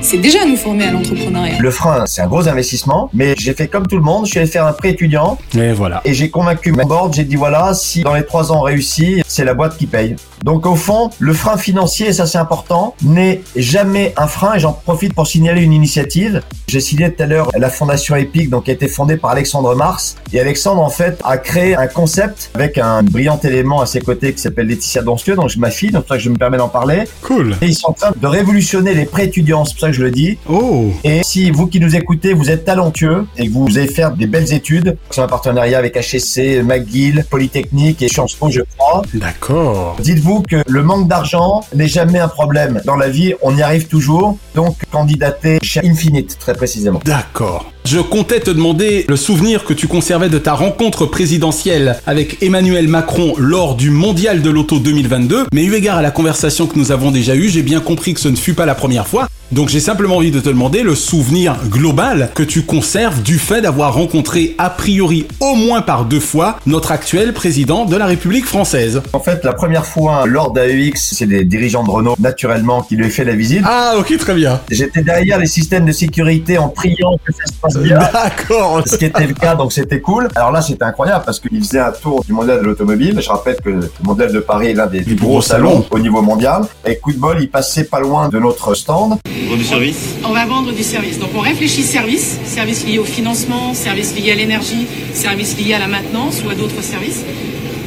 [0.00, 1.58] c'est déjà nous former à l'entrepreneuriat.
[1.58, 4.38] Le frein, c'est un gros investissement, mais j'ai fait comme tout le monde, je suis
[4.40, 6.00] allé faire un prêt étudiant Et voilà.
[6.04, 9.22] et j'ai convaincu mon board, j'ai dit voilà, si dans les trois ans on réussit,
[9.26, 10.16] c'est la boîte qui paye.
[10.42, 14.72] Donc au fond, le frein financier, ça c'est important, n'est jamais un frein et j'en
[14.72, 16.42] profite pour signaler une initiative.
[16.68, 19.74] J'ai signé tout à l'heure la fondation EPIC, donc qui a été fondée par Alexandre
[19.74, 20.16] Mars.
[20.32, 24.32] Et Alexandre en fait a créé un concept avec un brillant élément à ses côtés
[24.32, 26.58] qui s'appelle Laetitia Doncieux, donc ma fille, donc c'est pour ça que je me permets
[26.58, 27.04] d'en parler.
[27.22, 27.56] Cool.
[27.62, 30.02] Et ils sont en train de révolutionner les prêts étudiants, c'est pour ça que je
[30.02, 30.38] le dis.
[30.48, 30.90] Oh.
[31.04, 34.26] Et si vous qui nous écoutez, vous êtes talentueux et que vous allez faire des
[34.26, 39.02] belles études, c'est un partenariat avec HSC, McGill, Polytechnique et Sciences Po, je crois.
[39.14, 39.96] D'accord.
[40.00, 42.80] Dites-vous que le manque d'argent n'est jamais un problème.
[42.84, 44.36] Dans la vie, on y arrive toujours.
[44.54, 47.00] Donc, candidatez chez Infinite, très précisément.
[47.04, 47.72] D'accord.
[47.84, 52.86] Je comptais te demander le souvenir que tu conservais de ta rencontre présidentielle avec Emmanuel
[52.86, 56.92] Macron lors du Mondial de l'Auto 2022, mais eu égard à la conversation que nous
[56.92, 59.27] avons déjà eue, j'ai bien compris que ce ne fut pas la première fois.
[59.50, 63.62] Donc j'ai simplement envie de te demander le souvenir global que tu conserves du fait
[63.62, 68.44] d'avoir rencontré a priori au moins par deux fois notre actuel président de la République
[68.44, 69.00] française.
[69.14, 73.06] En fait, la première fois, lors d'AEX, c'est des dirigeants de Renault, naturellement, qui lui
[73.06, 73.62] ont fait la visite.
[73.64, 74.60] Ah, ok, très bien.
[74.70, 77.98] J'étais derrière les systèmes de sécurité en priant que ça se passe bien.
[78.12, 78.82] D'accord.
[78.84, 80.28] Ce qui était le cas, donc c'était cool.
[80.34, 83.18] Alors là, c'était incroyable parce qu'il faisait un tour du modèle de l'automobile.
[83.18, 85.86] Je rappelle que le modèle de Paris est l'un des plus gros gros salons salons.
[85.90, 86.64] au niveau mondial.
[86.84, 89.18] Et coup de bol, il passait pas loin de notre stand.
[89.62, 90.16] Service?
[90.24, 91.18] On va vendre du service.
[91.18, 95.78] Donc on réfléchit service, service lié au financement, service lié à l'énergie, service lié à
[95.78, 97.24] la maintenance ou à d'autres services.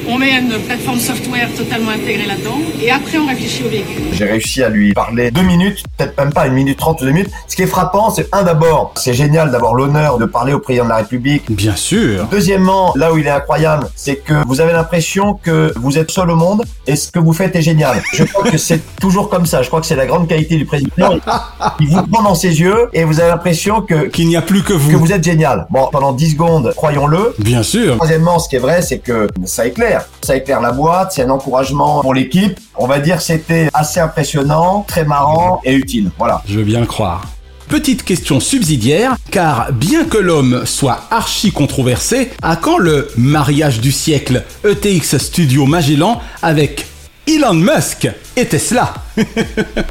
[0.08, 4.04] On met une plateforme software totalement intégrée là-dedans et après on réfléchit au véhicule.
[4.12, 7.12] J'ai réussi à lui parler deux minutes, peut-être même pas une minute trente ou deux
[7.12, 7.30] minutes.
[7.48, 10.86] Ce qui est frappant, c'est un d'abord, c'est génial d'avoir l'honneur de parler au président
[10.86, 11.44] de la République.
[11.52, 12.28] Bien sûr.
[12.32, 16.32] Deuxièmement, là où il est incroyable, c'est que vous avez l'impression que vous êtes seul
[16.32, 18.02] au monde et ce que vous faites est génial.
[18.14, 19.62] Je crois que c'est toujours comme ça.
[19.62, 21.20] Je crois que c'est la grande qualité du président.
[21.80, 24.64] Il vous prend dans ses yeux et vous avez l'impression que qu'il n'y a plus
[24.64, 24.92] que vous.
[24.92, 25.68] Que vous êtes génial.
[25.70, 27.36] Bon, pendant 10 secondes, croyons-le.
[27.40, 27.96] Bien sûr.
[27.96, 29.91] Troisièmement, ce qui est vrai, c'est que ça éclaire.
[30.22, 32.60] Ça éclaire la boîte, c'est un encouragement pour l'équipe.
[32.78, 36.12] On va dire que c'était assez impressionnant, très marrant et utile.
[36.18, 36.42] Voilà.
[36.48, 37.24] Je veux bien le croire.
[37.70, 43.94] Petite question subsidiaire, car bien que l'homme soit archi controversé, à quand le mariage du
[43.94, 46.86] siècle ETX Studio Magellan avec
[47.28, 48.94] Elon Musk et Tesla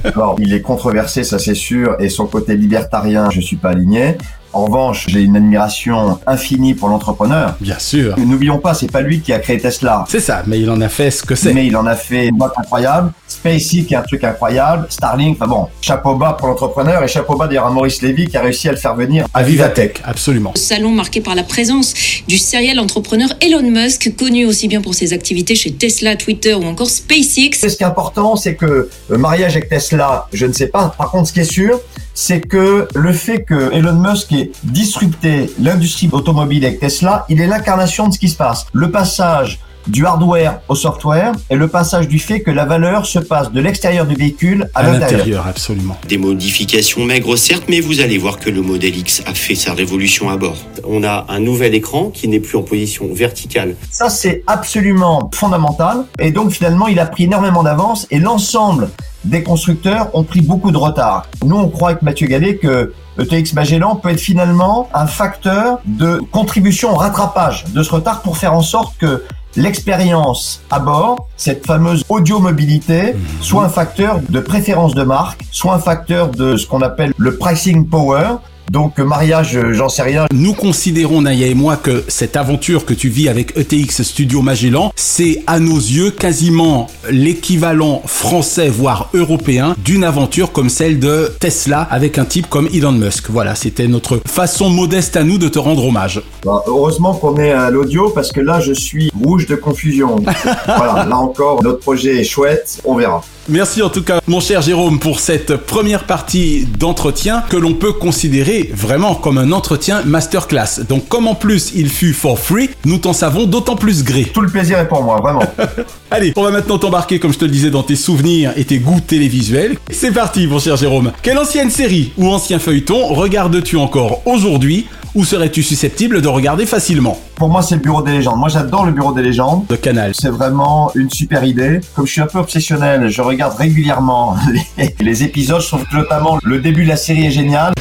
[0.05, 4.17] Alors, il est controversé, ça c'est sûr, et son côté libertarien, je suis pas aligné.
[4.53, 7.55] En revanche, j'ai une admiration infinie pour l'entrepreneur.
[7.61, 8.19] Bien sûr.
[8.19, 10.05] N'oublions pas, c'est pas lui qui a créé Tesla.
[10.09, 11.53] C'est ça, mais il en a fait ce que c'est.
[11.53, 13.13] Mais il en a fait une boîte incroyable.
[13.29, 14.87] SpaceX qui est un truc incroyable.
[14.91, 18.37] Starlink, enfin bon, chapeau bas pour l'entrepreneur et chapeau bas d'ailleurs à Maurice Lévy qui
[18.37, 20.01] a réussi à le faire venir à Vivatech.
[20.05, 20.53] Absolument.
[20.57, 21.95] Salon marqué par la présence
[22.27, 26.65] du serial entrepreneur Elon Musk, connu aussi bien pour ses activités chez Tesla, Twitter ou
[26.65, 27.51] encore SpaceX.
[27.53, 30.93] Ce qui est important, c'est que le mariage avec Tesla, je ne sais pas.
[30.99, 31.81] Par contre, ce qui est sûr,
[32.15, 37.47] c'est que le fait que Elon Musk ait disrupté l'industrie automobile avec Tesla, il est
[37.47, 38.67] l'incarnation de ce qui se passe.
[38.73, 43.19] Le passage du hardware au software et le passage du fait que la valeur se
[43.19, 45.11] passe de l'extérieur du véhicule à, À l'intérieur.
[45.11, 45.97] l'intérieur, absolument.
[46.07, 49.73] Des modifications maigres certes, mais vous allez voir que le modèle X a fait sa
[49.73, 50.59] révolution à bord.
[50.87, 53.75] On a un nouvel écran qui n'est plus en position verticale.
[53.91, 56.05] Ça, c'est absolument fondamental.
[56.19, 58.91] Et donc, finalement, il a pris énormément d'avance et l'ensemble
[59.25, 61.27] des constructeurs ont pris beaucoup de retard.
[61.45, 66.21] Nous, on croit avec Mathieu Gallet que ETX Magellan peut être finalement un facteur de
[66.31, 69.25] contribution au rattrapage de ce retard pour faire en sorte que
[69.57, 75.79] l'expérience à bord, cette fameuse audio-mobilité, soit un facteur de préférence de marque, soit un
[75.79, 78.37] facteur de ce qu'on appelle le pricing power,
[78.71, 80.27] Donc mariage, euh, j'en sais rien.
[80.33, 84.93] Nous considérons, Naya et moi, que cette aventure que tu vis avec ETX Studio Magellan,
[84.95, 91.81] c'est à nos yeux quasiment l'équivalent français, voire européen, d'une aventure comme celle de Tesla
[91.91, 93.29] avec un type comme Elon Musk.
[93.31, 96.23] Voilà, c'était notre façon modeste à nous de te rendre hommage.
[96.45, 100.15] Bah, heureusement qu'on est à l'audio parce que là je suis rouge de confusion.
[100.67, 103.25] voilà, là encore, notre projet est chouette, on verra.
[103.51, 107.93] Merci en tout cas, mon cher Jérôme, pour cette première partie d'entretien que l'on peut
[107.93, 110.85] considérer vraiment comme un entretien masterclass.
[110.89, 114.31] Donc, comme en plus il fut for free, nous t'en savons d'autant plus gré.
[114.33, 115.43] Tout le plaisir est pour moi, vraiment.
[116.13, 118.79] Allez, on va maintenant t'embarquer, comme je te le disais, dans tes souvenirs et tes
[118.79, 119.79] goûts télévisuels.
[119.91, 121.11] C'est parti, mon cher Jérôme.
[121.21, 127.19] Quelle ancienne série ou ancien feuilleton regardes-tu encore aujourd'hui ou serais-tu susceptible de regarder facilement?
[127.35, 128.39] Pour moi, c'est le Bureau des légendes.
[128.39, 129.67] Moi, j'adore le Bureau des légendes.
[129.67, 130.13] De Canal.
[130.15, 131.81] C'est vraiment une super idée.
[131.95, 134.37] Comme je suis un peu obsessionnel, je regarde régulièrement
[134.79, 135.61] les, les épisodes.
[135.61, 137.73] Je trouve que notamment le début de la série est génial.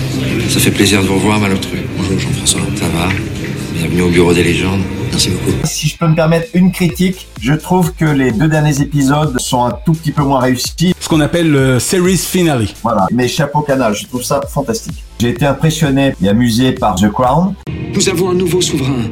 [0.50, 1.80] Ça fait plaisir de vous revoir, Malotru.
[1.98, 2.62] Bonjour Jean-François.
[2.76, 3.10] Ça va?
[3.74, 4.82] Bienvenue au Bureau des légendes.
[5.12, 5.52] Merci beaucoup.
[5.64, 9.64] Si je peux me permettre une critique, je trouve que les deux derniers épisodes sont
[9.64, 10.94] un tout petit peu moins réussis.
[11.00, 12.68] Ce qu'on appelle le series finale.
[12.84, 15.04] Voilà, mais chapeau canal, je trouve ça fantastique.
[15.20, 17.54] J'ai été impressionné et amusé par The Crown.
[17.94, 19.04] Nous avons un nouveau souverain.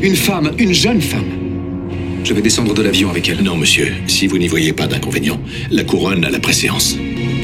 [0.00, 1.43] Une femme, une jeune femme.
[2.24, 3.42] Je vais descendre de l'avion avec elle.
[3.42, 5.38] Non, monsieur, si vous n'y voyez pas d'inconvénient,
[5.70, 6.96] la couronne a la préséance.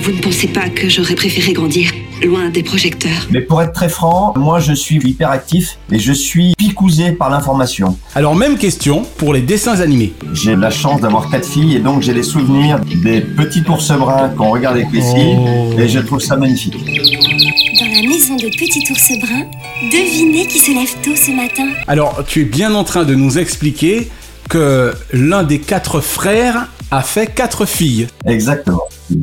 [0.03, 1.91] Vous ne pensez pas que j'aurais préféré grandir
[2.25, 6.55] loin des projecteurs Mais pour être très franc, moi je suis hyperactif et je suis
[6.57, 7.99] picousé par l'information.
[8.15, 10.15] Alors même question pour les dessins animés.
[10.33, 14.31] J'ai la chance d'avoir quatre filles et donc j'ai les souvenirs des petits ours bruns
[14.31, 15.39] qu'on regarde avec les filles
[15.79, 16.75] et je trouve ça magnifique.
[16.75, 19.47] Dans la maison de Petit Ours Brun,
[19.91, 23.39] devinez qui se lève tôt ce matin Alors tu es bien en train de nous
[23.39, 24.09] expliquer
[24.51, 28.09] que l'un des quatre frères a fait quatre filles.
[28.27, 28.83] Exactement,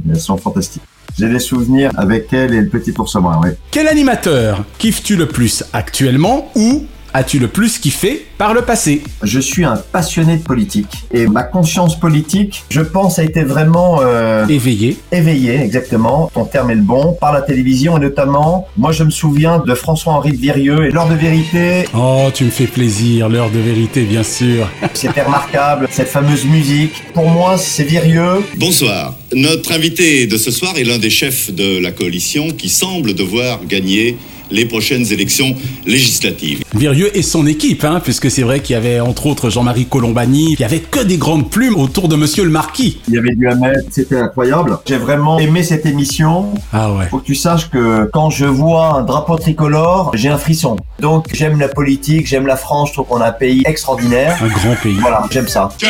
[0.09, 0.81] elles sont fantastiques.
[1.19, 3.49] J'ai des souvenirs avec elle et le petit ours brun, oui.
[3.69, 6.85] Quel animateur kiffes-tu le plus actuellement ou
[7.17, 11.41] as-tu le plus kiffé par le passé Je suis un passionné de politique et ma
[11.41, 14.97] conscience politique, je pense, a été vraiment euh, éveillée.
[15.11, 16.29] Éveillée, exactement.
[16.31, 17.17] Ton terme est le bon.
[17.19, 21.09] Par la télévision et notamment, moi, je me souviens de François-Henri de Virieux et l'heure
[21.09, 21.85] de vérité.
[21.95, 24.69] Oh, tu me fais plaisir, l'heure de vérité, bien sûr.
[24.93, 27.03] C'était remarquable, cette fameuse musique.
[27.15, 28.43] Pour moi, c'est Virieux.
[28.57, 29.15] Bonsoir.
[29.33, 33.65] Notre invité de ce soir est l'un des chefs de la coalition qui semble devoir
[33.65, 34.17] gagner
[34.51, 35.55] les prochaines élections
[35.85, 36.63] législatives.
[36.75, 40.53] Virieux et son équipe, hein, puisque c'est vrai qu'il y avait entre autres Jean-Marie Colombani,
[40.53, 42.99] il y avait que des grandes plumes autour de Monsieur le Marquis.
[43.07, 44.77] Il y avait du Hamel, c'était incroyable.
[44.85, 46.53] J'ai vraiment aimé cette émission.
[46.73, 47.07] Ah ouais.
[47.09, 50.77] Faut que tu saches que quand je vois un drapeau tricolore, j'ai un frisson.
[50.99, 54.37] Donc j'aime la politique, j'aime la France, je trouve qu'on a un pays extraordinaire.
[54.41, 54.97] Un grand pays.
[54.99, 55.69] Voilà, j'aime ça.
[55.79, 55.87] Que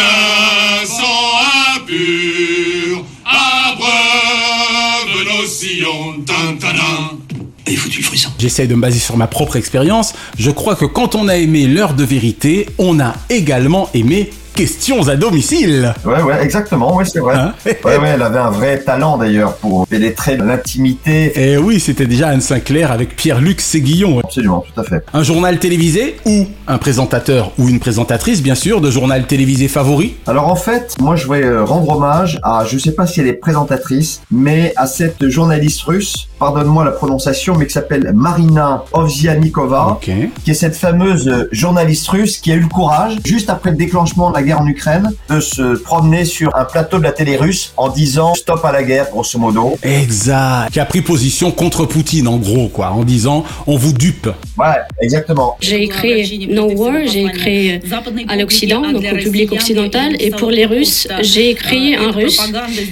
[8.03, 8.31] Frisson.
[8.39, 10.13] J'essaie de me baser sur ma propre expérience.
[10.37, 14.29] Je crois que quand on a aimé l'heure de vérité, on a également aimé
[14.61, 15.93] questions à domicile.
[16.03, 17.35] Ouais, ouais, exactement, ouais, c'est vrai.
[17.35, 21.31] Hein ouais, ouais, elle avait un vrai talent d'ailleurs pour pénétrer l'intimité.
[21.51, 24.19] Et oui, c'était déjà Anne Sinclair avec Pierre-Luc Séguillon.
[24.23, 25.05] Absolument, tout à fait.
[25.13, 30.15] Un journal télévisé ou un présentateur ou une présentatrice, bien sûr, de journal télévisé favori?
[30.25, 33.27] Alors en fait, moi je vais euh, rendre hommage à, je sais pas si elle
[33.27, 39.89] est présentatrice, mais à cette journaliste russe, pardonne-moi la prononciation, mais qui s'appelle Marina Ovsianikova,
[39.91, 40.09] Ok.
[40.43, 43.77] qui est cette fameuse euh, journaliste russe qui a eu le courage, juste après le
[43.77, 47.35] déclenchement de la guerre en Ukraine, de se promener sur un plateau de la télé
[47.37, 49.77] russe en disant stop à la guerre, grosso modo.
[49.83, 50.71] Exact.
[50.71, 54.29] Qui a pris position contre Poutine, en gros, quoi, en disant on vous dupe.
[54.57, 55.57] Ouais, exactement.
[55.59, 60.49] J'ai écrit No War, j'ai écrit euh, à l'Occident, donc au public occidental, et pour
[60.49, 62.41] les Russes, j'ai écrit un russe.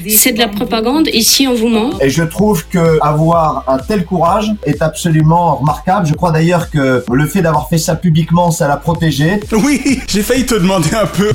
[0.10, 1.92] C'est de la propagande, ici on vous ment.
[2.02, 6.06] Et je trouve que avoir un tel courage est absolument remarquable.
[6.08, 9.40] Je crois d'ailleurs que le fait d'avoir fait ça publiquement, ça l'a protégée.
[9.52, 11.32] Oui, j'ai failli te demander un peu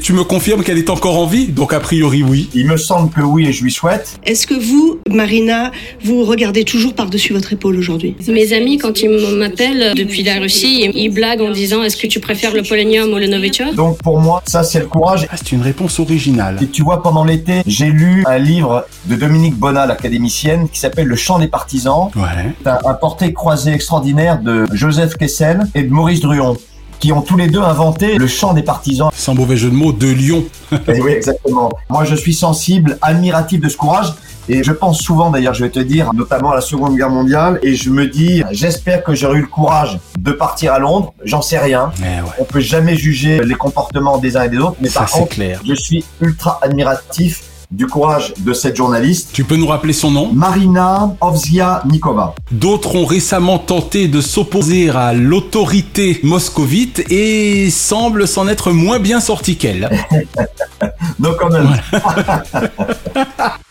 [0.00, 2.48] Tu me confirmes qu'elle est encore en vie Donc a priori oui.
[2.54, 4.18] Il me semble que oui et je lui souhaite.
[4.24, 5.70] Est-ce que vous, Marina,
[6.04, 8.16] vous regardez toujours par-dessus votre épaule aujourd'hui?
[8.28, 12.20] Mes amis, quand ils m'appellent depuis la Russie, ils blaguent en disant Est-ce que tu
[12.20, 13.74] préfères le polonium ou le Novichok?
[13.74, 15.26] Donc pour moi, ça c'est le courage.
[15.30, 16.58] Ah, c'est une réponse originale.
[16.60, 21.06] Et tu vois, pendant l'été, j'ai lu un livre de Dominique Bonnat, l'académicienne, qui s'appelle
[21.06, 22.10] Le chant des partisans.
[22.16, 22.52] Ouais.
[22.62, 26.56] C'est un, un portrait croisé extraordinaire de Joseph Kessel et de Maurice Druon
[27.02, 29.10] qui ont tous les deux inventé le chant des partisans.
[29.12, 30.44] Sans mauvais jeu de mots, de Lyon.
[30.86, 31.68] Et oui, exactement.
[31.90, 34.14] Moi, je suis sensible, admiratif de ce courage.
[34.48, 37.58] Et je pense souvent, d'ailleurs, je vais te dire, notamment à la Seconde Guerre mondiale,
[37.64, 41.12] et je me dis, j'espère que j'aurai eu le courage de partir à Londres.
[41.24, 41.90] J'en sais rien.
[42.00, 42.28] Mais ouais.
[42.38, 45.18] On peut jamais juger les comportements des uns et des autres, mais Ça, par c'est
[45.18, 45.60] contre, clair.
[45.66, 49.30] je suis ultra admiratif du courage de cette journaliste.
[49.32, 52.34] Tu peux nous rappeler son nom Marina Ovzianikova.
[52.50, 59.20] D'autres ont récemment tenté de s'opposer à l'autorité moscovite et semblent s'en être moins bien
[59.20, 59.90] sortis qu'elle.
[61.18, 61.68] Donc quand même.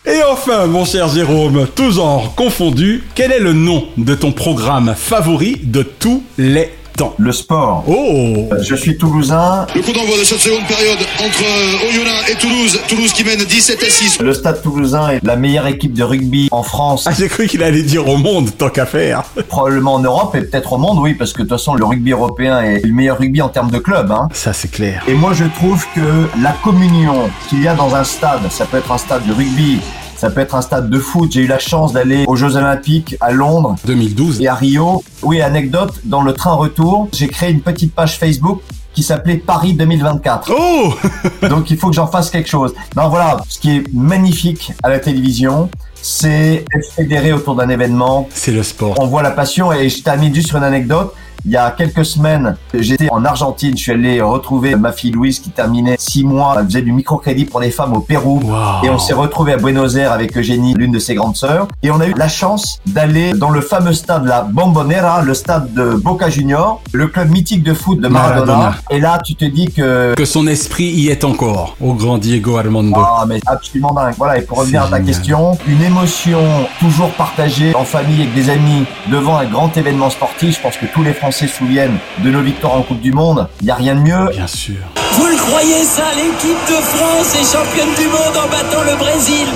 [0.05, 4.95] Et enfin, mon cher Jérôme, tous genres confondus, quel est le nom de ton programme
[4.97, 7.83] favori de tous les temps Le sport.
[7.87, 9.65] Oh Je suis toulousain.
[9.75, 12.79] Le coup d'envoi de cette seconde période entre euh, Oyonnax et Toulouse.
[12.87, 14.19] Toulouse qui mène 17 à 6.
[14.21, 17.05] Le stade toulousain est la meilleure équipe de rugby en France.
[17.07, 19.23] Ah, j'ai cru qu'il allait dire au monde, tant qu'à faire.
[19.47, 22.11] Probablement en Europe et peut-être au monde, oui, parce que de toute façon, le rugby
[22.11, 24.11] européen est le meilleur rugby en termes de club.
[24.11, 24.27] Hein.
[24.33, 25.03] Ça, c'est clair.
[25.07, 28.77] Et moi, je trouve que la communion qu'il y a dans un stade, ça peut
[28.77, 29.79] être un stade de rugby,
[30.21, 31.31] ça peut être un stade de foot.
[31.31, 35.03] J'ai eu la chance d'aller aux Jeux Olympiques à Londres 2012 et à Rio.
[35.23, 38.61] Oui, anecdote, dans le train retour, j'ai créé une petite page Facebook
[38.93, 40.51] qui s'appelait Paris 2024.
[40.55, 40.93] Oh
[41.49, 42.75] Donc il faut que j'en fasse quelque chose.
[42.95, 48.29] Non voilà, ce qui est magnifique à la télévision, c'est être fédéré autour d'un événement.
[48.31, 48.93] C'est le sport.
[48.99, 51.15] On voit la passion et je termine juste sur une anecdote.
[51.45, 53.75] Il y a quelques semaines, j'étais en Argentine.
[53.75, 56.55] Je suis allé retrouver ma fille Louise qui terminait six mois.
[56.59, 58.39] Elle faisait du microcrédit pour les femmes au Pérou.
[58.43, 58.83] Wow.
[58.83, 61.67] Et on s'est retrouvé à Buenos Aires avec Eugénie, l'une de ses grandes sœurs.
[61.81, 65.73] Et on a eu la chance d'aller dans le fameux stade, la Bombonera, le stade
[65.73, 68.45] de Boca Junior, le club mythique de foot de Maradona.
[68.45, 68.77] Maradona.
[68.91, 70.13] Et là, tu te dis que...
[70.13, 73.01] Que son esprit y est encore, au grand Diego Armando.
[73.03, 74.13] Ah, mais absolument dingue.
[74.17, 75.05] Voilà, et pour revenir à ta génial.
[75.07, 76.41] question, une émotion
[76.79, 80.57] toujours partagée en famille avec des amis devant un grand événement sportif.
[80.57, 83.47] Je pense que tous les Français se souviennent de nos victoires en Coupe du Monde.
[83.61, 84.29] Il n'y a rien de mieux.
[84.31, 84.75] Bien sûr.
[85.13, 89.47] Vous le croyez ça, l'équipe de France est championne du monde en battant le Brésil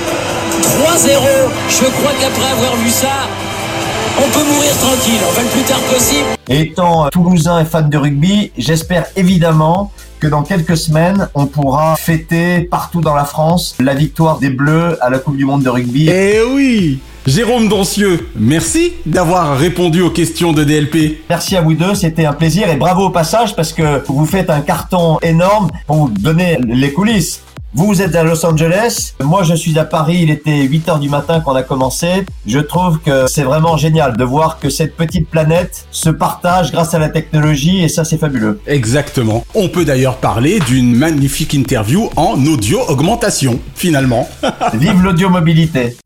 [0.62, 1.20] 3-0.
[1.70, 3.28] Je crois qu'après avoir vu ça,
[4.18, 6.28] on peut mourir tranquille, enfin le plus tard possible.
[6.48, 11.46] Et étant euh, toulousain et fan de rugby, j'espère évidemment que dans quelques semaines, on
[11.46, 15.64] pourra fêter partout dans la France la victoire des Bleus à la Coupe du Monde
[15.64, 16.10] de rugby.
[16.10, 21.24] Eh oui Jérôme Doncieux, merci d'avoir répondu aux questions de DLP.
[21.28, 24.52] Merci à vous deux, c'était un plaisir et bravo au passage parce que vous faites
[24.52, 27.42] un carton énorme pour vous donner les coulisses.
[27.78, 31.10] Vous, êtes à Los Angeles, moi je suis à Paris, il était 8 heures du
[31.10, 32.08] matin quand on a commencé.
[32.48, 36.94] Je trouve que c'est vraiment génial de voir que cette petite planète se partage grâce
[36.94, 38.62] à la technologie et ça c'est fabuleux.
[38.66, 39.46] Exactement.
[39.56, 44.30] On peut d'ailleurs parler d'une magnifique interview en audio augmentation, finalement.
[44.74, 45.98] Vive l'audiomobilité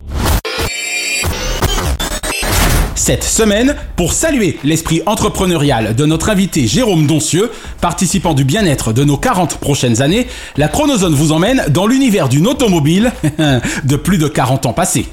[3.10, 7.50] Cette semaine, pour saluer l'esprit entrepreneurial de notre invité Jérôme Doncieux,
[7.82, 12.46] participant du bien-être de nos 40 prochaines années, la Chronozone vous emmène dans l'univers d'une
[12.46, 13.12] automobile
[13.84, 15.08] de plus de 40 ans passés.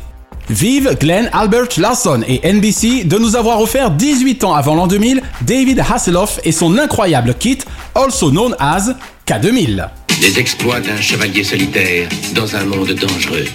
[0.50, 5.22] Vive Glenn Albert Larson et NBC de nous avoir offert 18 ans avant l'an 2000
[5.46, 7.60] David Hasselhoff et son incroyable kit,
[7.94, 8.90] also known as
[9.26, 9.88] K2000.
[10.20, 13.46] Les exploits d'un chevalier solitaire dans un monde dangereux.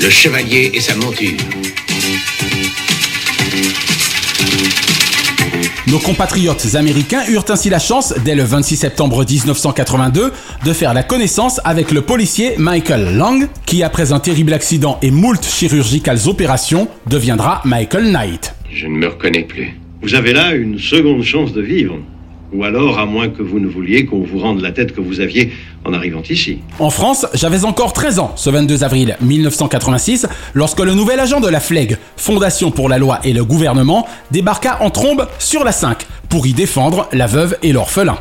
[0.00, 1.36] Le chevalier et sa monture.
[5.88, 10.32] Nos compatriotes américains eurent ainsi la chance, dès le 26 septembre 1982,
[10.64, 15.12] de faire la connaissance avec le policier Michael Lang, qui après un terrible accident et
[15.12, 18.52] moult chirurgicales opérations, deviendra Michael Knight.
[18.72, 19.78] Je ne me reconnais plus.
[20.02, 21.96] Vous avez là une seconde chance de vivre.
[22.56, 25.20] Ou alors, à moins que vous ne vouliez qu'on vous rende la tête que vous
[25.20, 25.52] aviez
[25.84, 26.60] en arrivant ici.
[26.78, 31.48] En France, j'avais encore 13 ans ce 22 avril 1986 lorsque le nouvel agent de
[31.48, 36.06] la FLEG, Fondation pour la loi et le gouvernement, débarqua en trombe sur la 5
[36.30, 38.16] pour y défendre la veuve et l'orphelin.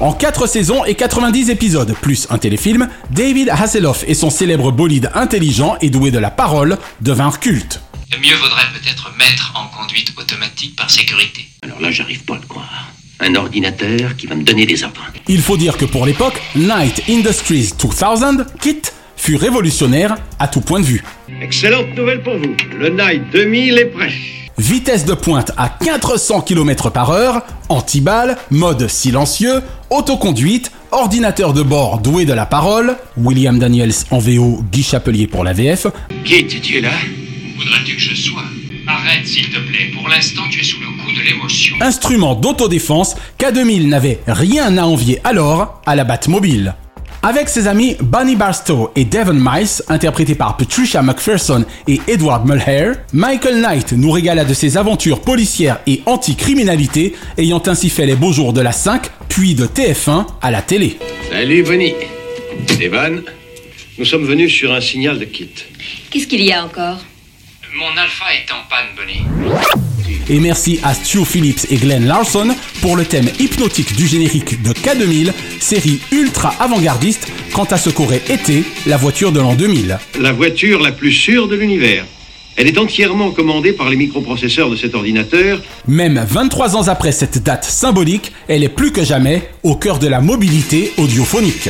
[0.00, 5.10] En 4 saisons et 90 épisodes, plus un téléfilm, David Hasselhoff et son célèbre bolide
[5.14, 7.80] intelligent et doué de la parole devinrent cultes.
[8.12, 11.48] Le mieux vaudrait peut-être mettre en conduite automatique par sécurité.
[11.62, 12.88] Alors là, j'arrive pas à le croire.
[13.20, 15.04] Un ordinateur qui va me donner des ordres.
[15.26, 20.80] Il faut dire que pour l'époque, Knight Industries 2000, KIT, fut révolutionnaire à tout point
[20.80, 21.02] de vue.
[21.42, 22.54] Excellente nouvelle pour vous.
[22.78, 24.12] Le Night 2000 est prêt.
[24.56, 31.98] Vitesse de pointe à 400 km par heure, anti-balle, mode silencieux, autoconduite, ordinateur de bord
[31.98, 35.86] doué de la parole, William Daniels en VO, Guy Chapelier pour la VF,
[36.24, 36.90] Kit, tu es là?
[37.56, 38.42] Voudrais-tu que je sois?
[38.88, 39.90] Arrête, s'il te plaît.
[39.92, 41.76] Pour l'instant, tu es sous le coup de l'émotion.
[41.82, 46.74] instrument d'autodéfense, K2000 n'avait rien à envier alors à la Batmobile.
[47.22, 52.94] Avec ses amis Bonnie Barstow et Devon Mice, interprétés par Patricia McPherson et Edward Mulhare,
[53.12, 58.32] Michael Knight nous régala de ses aventures policières et anti-criminalité, ayant ainsi fait les beaux
[58.32, 60.96] jours de la 5, puis de TF1 à la télé.
[61.30, 61.94] Salut, Bonnie.
[62.80, 63.22] Evan,
[63.98, 65.50] nous sommes venus sur un signal de kit.
[66.10, 66.98] Qu'est-ce qu'il y a encore?
[67.78, 69.22] Mon alpha est en panne, Bonnie.
[70.28, 72.48] Et merci à Stu Phillips et Glenn Larson
[72.80, 78.22] pour le thème hypnotique du générique de K2000, série ultra avant-gardiste quant à ce qu'aurait
[78.30, 79.96] été la voiture de l'an 2000.
[80.18, 82.04] La voiture la plus sûre de l'univers.
[82.56, 85.60] Elle est entièrement commandée par les microprocesseurs de cet ordinateur.
[85.86, 90.08] Même 23 ans après cette date symbolique, elle est plus que jamais au cœur de
[90.08, 91.68] la mobilité audiophonique.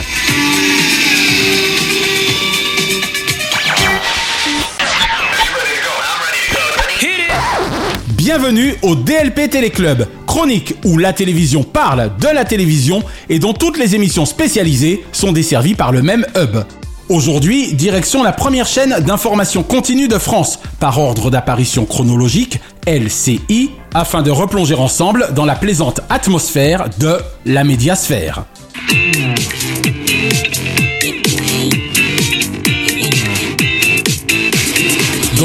[8.31, 13.79] Bienvenue au DLP Téléclub, chronique où la télévision parle de la télévision et dont toutes
[13.79, 16.59] les émissions spécialisées sont desservies par le même hub.
[17.09, 24.21] Aujourd'hui, direction la première chaîne d'information continue de France, par ordre d'apparition chronologique, LCI, afin
[24.21, 28.45] de replonger ensemble dans la plaisante atmosphère de la médiasphère.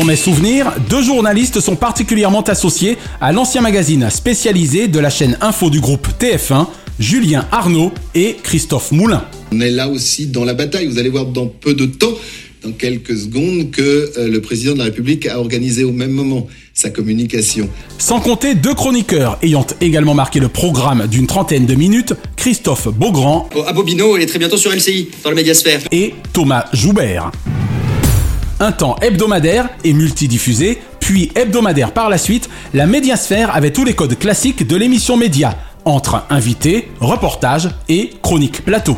[0.03, 5.37] Dans mes souvenirs, deux journalistes sont particulièrement associés à l'ancien magazine spécialisé de la chaîne
[5.39, 6.67] info du groupe TF1,
[6.99, 9.23] Julien Arnaud et Christophe Moulin.
[9.53, 10.87] On est là aussi dans la bataille.
[10.87, 12.11] Vous allez voir dans peu de temps,
[12.65, 16.47] dans quelques secondes, que euh, le président de la République a organisé au même moment
[16.73, 17.69] sa communication.
[17.97, 23.47] Sans compter deux chroniqueurs ayant également marqué le programme d'une trentaine de minutes, Christophe Beaugrand
[23.65, 25.79] à Bobino et très bientôt sur LCI, dans la médiasphère.
[25.93, 27.31] et Thomas Joubert.
[28.63, 33.93] Un temps hebdomadaire et multidiffusé, puis hebdomadaire par la suite, la médiasphère avait tous les
[33.93, 38.97] codes classiques de l'émission média, entre invités, reportages et chroniques plateau.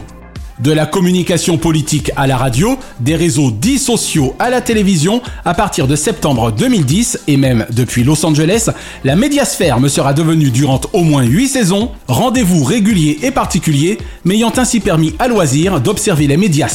[0.59, 5.53] De la communication politique à la radio, des réseaux dits sociaux à la télévision, à
[5.53, 8.69] partir de septembre 2010 et même depuis Los Angeles,
[9.03, 14.53] la médiasphère me sera devenue durant au moins 8 saisons, rendez-vous réguliers et particuliers, m'ayant
[14.55, 16.69] ainsi permis à loisir d'observer les médias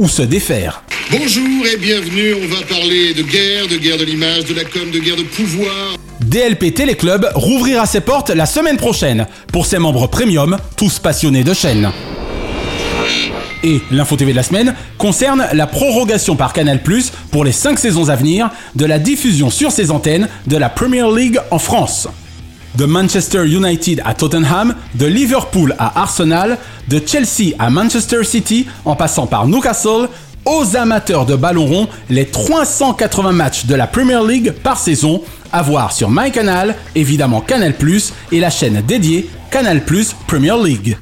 [0.00, 0.82] ou se défaire.
[1.12, 2.34] Bonjour et bienvenue.
[2.42, 5.22] On va parler de guerre, de guerre de l'image, de la com, de guerre de
[5.22, 5.96] pouvoir.
[6.22, 11.54] DLP Téléclub rouvrira ses portes la semaine prochaine pour ses membres premium, tous passionnés de
[11.54, 11.92] chaînes.
[13.66, 16.78] Et l'info TV de la semaine concerne la prorogation par Canal+
[17.32, 21.02] pour les 5 saisons à venir de la diffusion sur ses antennes de la Premier
[21.12, 22.06] League en France.
[22.76, 28.94] De Manchester United à Tottenham, de Liverpool à Arsenal, de Chelsea à Manchester City, en
[28.94, 30.10] passant par Newcastle,
[30.44, 35.62] aux amateurs de ballon rond, les 380 matchs de la Premier League par saison à
[35.62, 37.74] voir sur MyCanal, évidemment Canal+,
[38.30, 39.82] et la chaîne dédiée Canal+
[40.28, 40.96] Premier League.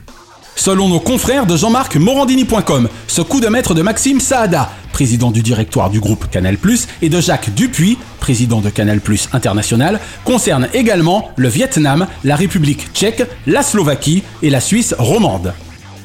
[0.56, 5.42] Selon nos confrères de Jean-Marc Morandini.com, ce coup de maître de Maxime Saada, président du
[5.42, 6.56] directoire du groupe Canal+,
[7.02, 9.00] et de Jacques Dupuis, président de Canal+
[9.32, 15.52] International, concerne également le Vietnam, la République tchèque, la Slovaquie et la Suisse romande.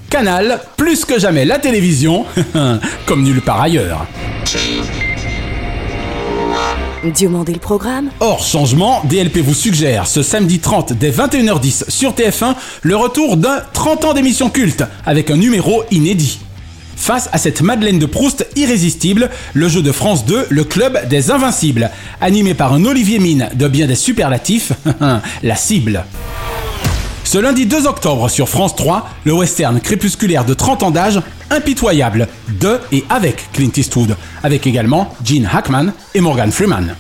[0.10, 2.26] Canal, plus que jamais la télévision,
[3.06, 4.08] comme nulle part ailleurs.
[7.04, 12.56] Diomandé le programme Hors changement, DLP vous suggère ce samedi 30 dès 21h10 sur TF1
[12.82, 16.40] le retour d'un 30 ans d'émission culte avec un numéro inédit.
[16.98, 21.32] Face à cette Madeleine de Proust irrésistible, le jeu de France 2, le club des
[21.32, 21.90] invincibles,
[22.20, 24.74] animé par un Olivier Mine de bien des superlatifs,
[25.44, 26.04] la cible.
[27.32, 31.22] Ce lundi 2 octobre sur France 3, le western crépusculaire de 30 ans d'âge,
[31.52, 32.28] impitoyable,
[32.60, 36.96] de et avec Clint Eastwood, avec également Gene Hackman et Morgan Freeman.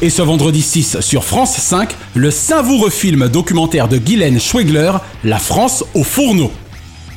[0.00, 4.92] Et ce vendredi 6 sur France 5, le savoureux film documentaire de Guylaine Schwegler,
[5.22, 6.50] La France au fourneau.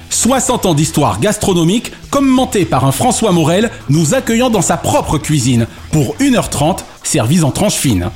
[0.10, 5.68] 60 ans d'histoire gastronomique commenté par un François Morel nous accueillant dans sa propre cuisine
[5.94, 8.10] pour 1h30 servies en tranches fines.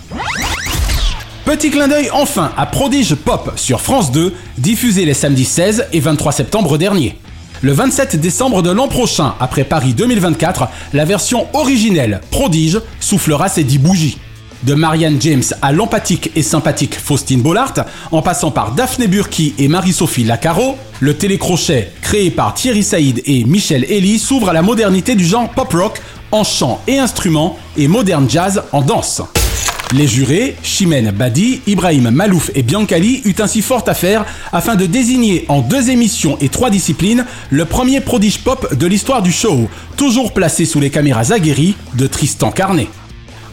[1.48, 6.02] Petit clin d'œil enfin à Prodige Pop sur France 2, diffusé les samedis 16 et
[6.02, 7.18] 23 septembre dernier.
[7.62, 13.64] Le 27 décembre de l'an prochain, après Paris 2024, la version originelle Prodige soufflera ses
[13.64, 14.18] 10 bougies.
[14.64, 17.76] De Marianne James à l'empathique et sympathique Faustine Bollard,
[18.12, 23.46] en passant par Daphné Burki et Marie-Sophie Lacaro, le télécrochet créé par Thierry Saïd et
[23.46, 26.02] Michel Elie s'ouvre à la modernité du genre pop rock
[26.34, 29.22] en chant et instruments et moderne jazz en danse.
[29.94, 34.86] Les jurés, Chimène Badi, Ibrahim Malouf et Biancali eurent ainsi fort à faire afin de
[34.86, 39.70] désigner en deux émissions et trois disciplines le premier prodige pop de l'histoire du show,
[39.96, 42.90] toujours placé sous les caméras aguerries de Tristan Carnet.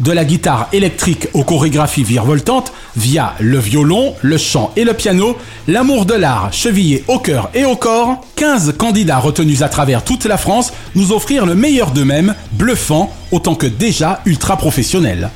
[0.00, 5.38] De la guitare électrique aux chorégraphies virevoltantes, via le violon, le chant et le piano,
[5.68, 10.24] l'amour de l'art chevillé au cœur et au corps, 15 candidats retenus à travers toute
[10.24, 15.30] la France nous offrirent le meilleur d'eux-mêmes, bluffant autant que déjà ultra professionnels.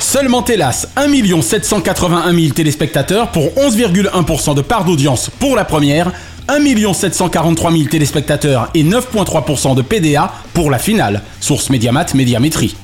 [0.00, 6.12] Seulement hélas 1 781 000 téléspectateurs pour 11,1% de part d'audience pour la première,
[6.48, 12.76] 1 743 000 téléspectateurs et 9,3% de PDA pour la finale, source Mediamat Médiamétrie.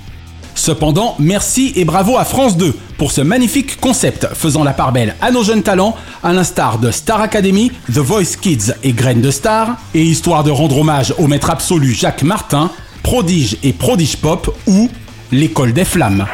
[0.54, 5.16] Cependant, merci et bravo à France 2 pour ce magnifique concept faisant la part belle
[5.20, 9.30] à nos jeunes talents, à l'instar de Star Academy, The Voice Kids et Graines de
[9.30, 12.70] Star, et histoire de rendre hommage au maître absolu Jacques Martin,
[13.02, 14.88] Prodige et Prodige Pop ou
[15.32, 16.26] L'école des flammes.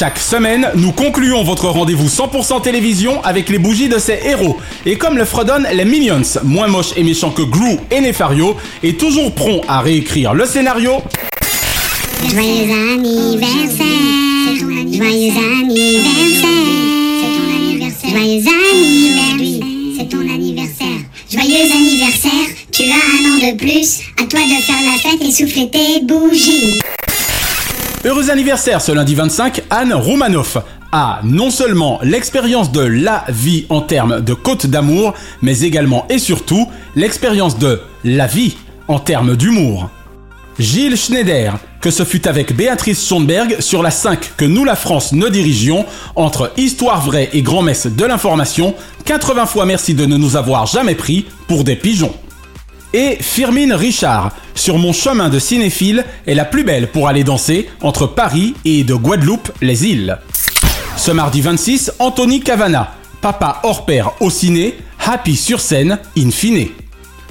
[0.00, 4.56] Chaque semaine, nous concluons votre rendez-vous 100% télévision avec les bougies de ces héros.
[4.86, 8.94] Et comme le fredonnent les Minions, moins moches et méchants que Gru et Nefario, et
[8.94, 11.02] toujours prompt à réécrire le scénario.
[12.30, 13.84] Joyeux anniversaire,
[14.56, 16.48] joyeux anniversaire,
[17.36, 18.48] joyeux anniversaire,
[19.98, 20.86] c'est ton anniversaire.
[21.30, 25.30] Joyeux anniversaire, tu as un an de plus, à toi de faire la fête et
[25.30, 26.80] souffler tes bougies.
[28.02, 30.56] Heureux anniversaire ce lundi 25, Anne Romanoff
[30.90, 36.18] a non seulement l'expérience de la vie en termes de côte d'amour, mais également et
[36.18, 38.56] surtout l'expérience de la vie
[38.88, 39.90] en termes d'humour.
[40.58, 45.12] Gilles Schneider, que ce fut avec Béatrice Schoenberg sur la 5 que nous la France
[45.12, 45.84] ne dirigions,
[46.16, 48.74] entre Histoire vraie et Grand-Messe de l'information,
[49.04, 52.14] 80 fois merci de ne nous avoir jamais pris pour des pigeons.
[52.92, 57.68] Et Firmine Richard, sur mon chemin de cinéphile, est la plus belle pour aller danser
[57.82, 60.18] entre Paris et de Guadeloupe les îles.
[60.96, 64.76] Ce mardi 26, Anthony Cavana, papa hors pair au ciné,
[65.06, 66.66] happy sur scène, in fine.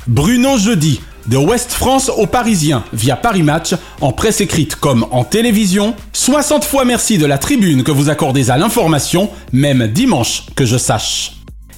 [0.08, 5.26] Bruno Jeudi, de West France aux Parisiens via Paris Match, en presse écrite comme en
[5.26, 5.94] télévision.
[6.14, 10.78] 60 fois merci de la tribune que vous accordez à l'information, même dimanche que je
[10.78, 11.34] sache.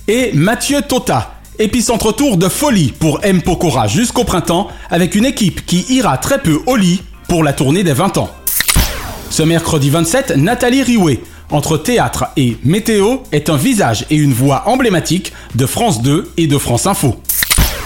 [0.08, 3.42] Et Mathieu Tota, épicentre tour de folie pour M.
[3.42, 7.84] Pokora jusqu'au printemps, avec une équipe qui ira très peu au lit pour la tournée
[7.84, 8.32] des 20 ans.
[9.30, 14.64] Ce mercredi 27, Nathalie Riouet, entre théâtre et météo, est un visage et une voix
[14.68, 17.16] emblématique de France 2 et de France Info.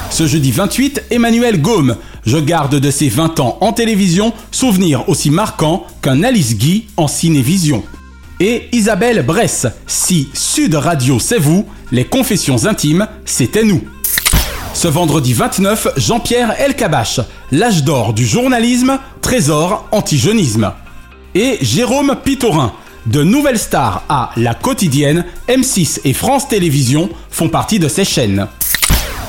[0.09, 5.29] Ce jeudi 28, Emmanuel Gaume, je garde de ses 20 ans en télévision souvenir aussi
[5.29, 7.83] marquant qu'un Alice Guy en cinévision.
[8.41, 13.81] Et Isabelle Bresse, si Sud Radio c'est vous, les confessions intimes, c'était nous.
[14.73, 17.21] Ce vendredi 29, Jean-Pierre Elkabach,
[17.53, 20.73] l'âge d'or du journalisme, trésor anti-jeunisme.
[21.33, 22.73] Et Jérôme Pitorin,
[23.05, 28.47] de Nouvelle Star à La Quotidienne, M6 et France Télévisions font partie de ces chaînes.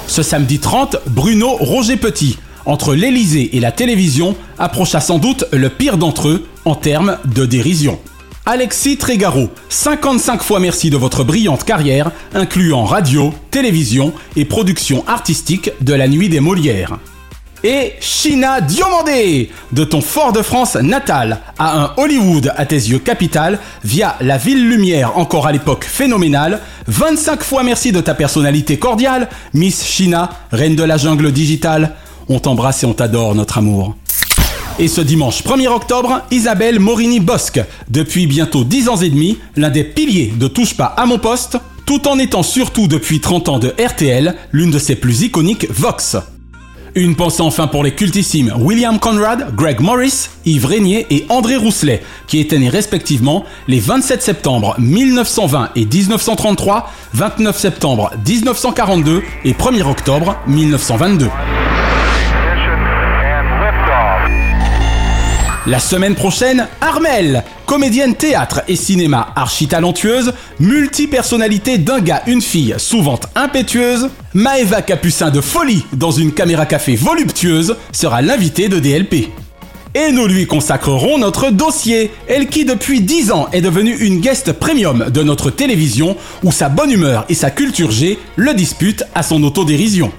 [0.09, 5.69] Ce samedi 30, Bruno Roger Petit, entre l'Elysée et la télévision, approcha sans doute le
[5.69, 8.01] pire d'entre eux en termes de dérision.
[8.49, 15.73] Alexis Trégaro, 55 fois merci de votre brillante carrière, incluant radio, télévision et production artistique
[15.81, 16.97] de la nuit des Molières.
[17.65, 24.15] Et China Diomandé, de ton Fort-de-France natal à un Hollywood à tes yeux capital via
[24.21, 26.61] la ville lumière encore à l'époque phénoménale.
[26.87, 31.97] 25 fois merci de ta personnalité cordiale, Miss China, reine de la jungle digitale.
[32.29, 33.97] On t'embrasse et on t'adore, notre amour.
[34.79, 39.85] Et ce dimanche 1er octobre, Isabelle Morini-Bosque, depuis bientôt 10 ans et demi, l'un des
[39.85, 41.57] piliers de Touche pas à mon poste,
[41.87, 46.19] tout en étant surtout depuis 30 ans de RTL, l'une de ses plus iconiques Vox.
[46.95, 52.03] Une pensée enfin pour les cultissimes William Conrad, Greg Morris, Yves Régnier et André Rousselet,
[52.27, 59.89] qui étaient nés respectivement les 27 septembre 1920 et 1933, 29 septembre 1942 et 1er
[59.89, 61.29] octobre 1922.
[65.67, 73.19] La semaine prochaine, Armel, comédienne théâtre et cinéma archi-talentueuse, multi-personnalité d'un gars, une fille, souvent
[73.35, 79.29] impétueuse, Maeva Capucin de folie dans une caméra café voluptueuse sera l'invitée de DLP.
[79.97, 84.53] Et nous lui consacrerons notre dossier, elle qui depuis 10 ans est devenue une guest
[84.53, 89.25] premium de notre télévision où sa bonne humeur et sa culture G le disputent à
[89.25, 90.13] son autodérision.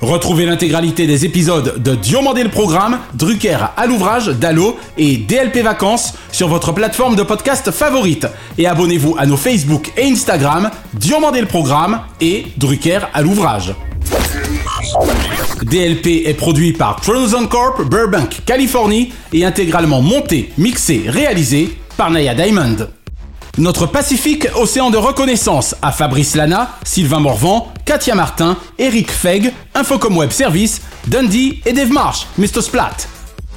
[0.00, 6.12] Retrouvez l'intégralité des épisodes de Diomandé le Programme, Drucker à l'ouvrage, Dallo et DLP Vacances
[6.32, 8.26] sur votre plateforme de podcast favorite.
[8.58, 13.74] Et abonnez-vous à nos Facebook et Instagram, Diomandé le Programme et Drucker à l'ouvrage.
[15.62, 22.34] DLP est produit par Frozen Corp, Burbank, Californie et intégralement monté, mixé, réalisé par Naya
[22.34, 22.88] Diamond.
[23.58, 30.16] Notre Pacifique Océan de reconnaissance à Fabrice Lana, Sylvain Morvan, Katia Martin, Eric Feg, Infocom
[30.16, 32.60] Web Service, Dundee et Dave Marsh, Mr.
[32.60, 32.96] Splat.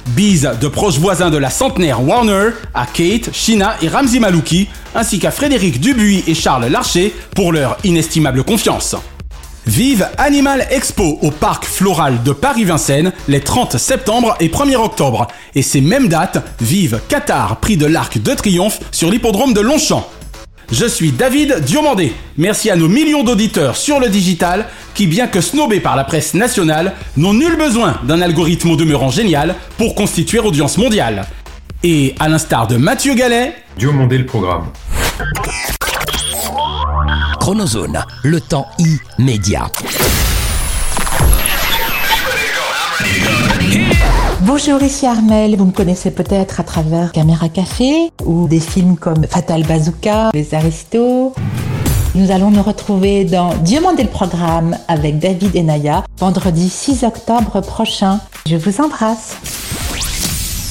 [0.06, 5.18] Bise de proches voisins de la centenaire Warner à Kate, Shina et Ramzi Malouki, ainsi
[5.18, 8.94] qu'à Frédéric Dubuis et Charles Larcher pour leur inestimable confiance.
[9.66, 15.26] Vive Animal Expo au parc floral de Paris-Vincennes les 30 septembre et 1er octobre.
[15.56, 20.08] Et ces mêmes dates, vive Qatar, prix de l'Arc de Triomphe sur l'hippodrome de Longchamp.
[20.72, 22.12] Je suis David Diomandé.
[22.38, 26.34] Merci à nos millions d'auditeurs sur le digital qui, bien que snobés par la presse
[26.34, 31.26] nationale, n'ont nul besoin d'un algorithme au demeurant génial pour constituer audience mondiale.
[31.82, 34.66] Et à l'instar de Mathieu Gallet, Diomandé le programme.
[37.40, 38.68] Chronozone, le temps
[39.18, 39.66] immédiat.
[44.42, 45.54] Bonjour, ici Armel.
[45.56, 50.54] Vous me connaissez peut-être à travers Caméra Café ou des films comme Fatal Bazooka, Les
[50.54, 51.34] Aristos.
[52.14, 57.60] Nous allons nous retrouver dans Diamonder le programme avec David et Naya vendredi 6 octobre
[57.60, 58.18] prochain.
[58.46, 59.36] Je vous embrasse.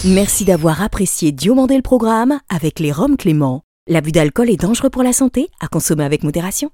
[0.04, 3.62] Merci d'avoir apprécié Diomandé le programme avec les Roms Clément.
[3.88, 6.68] L'abus d'alcool est dangereux pour la santé, à consommer avec modération.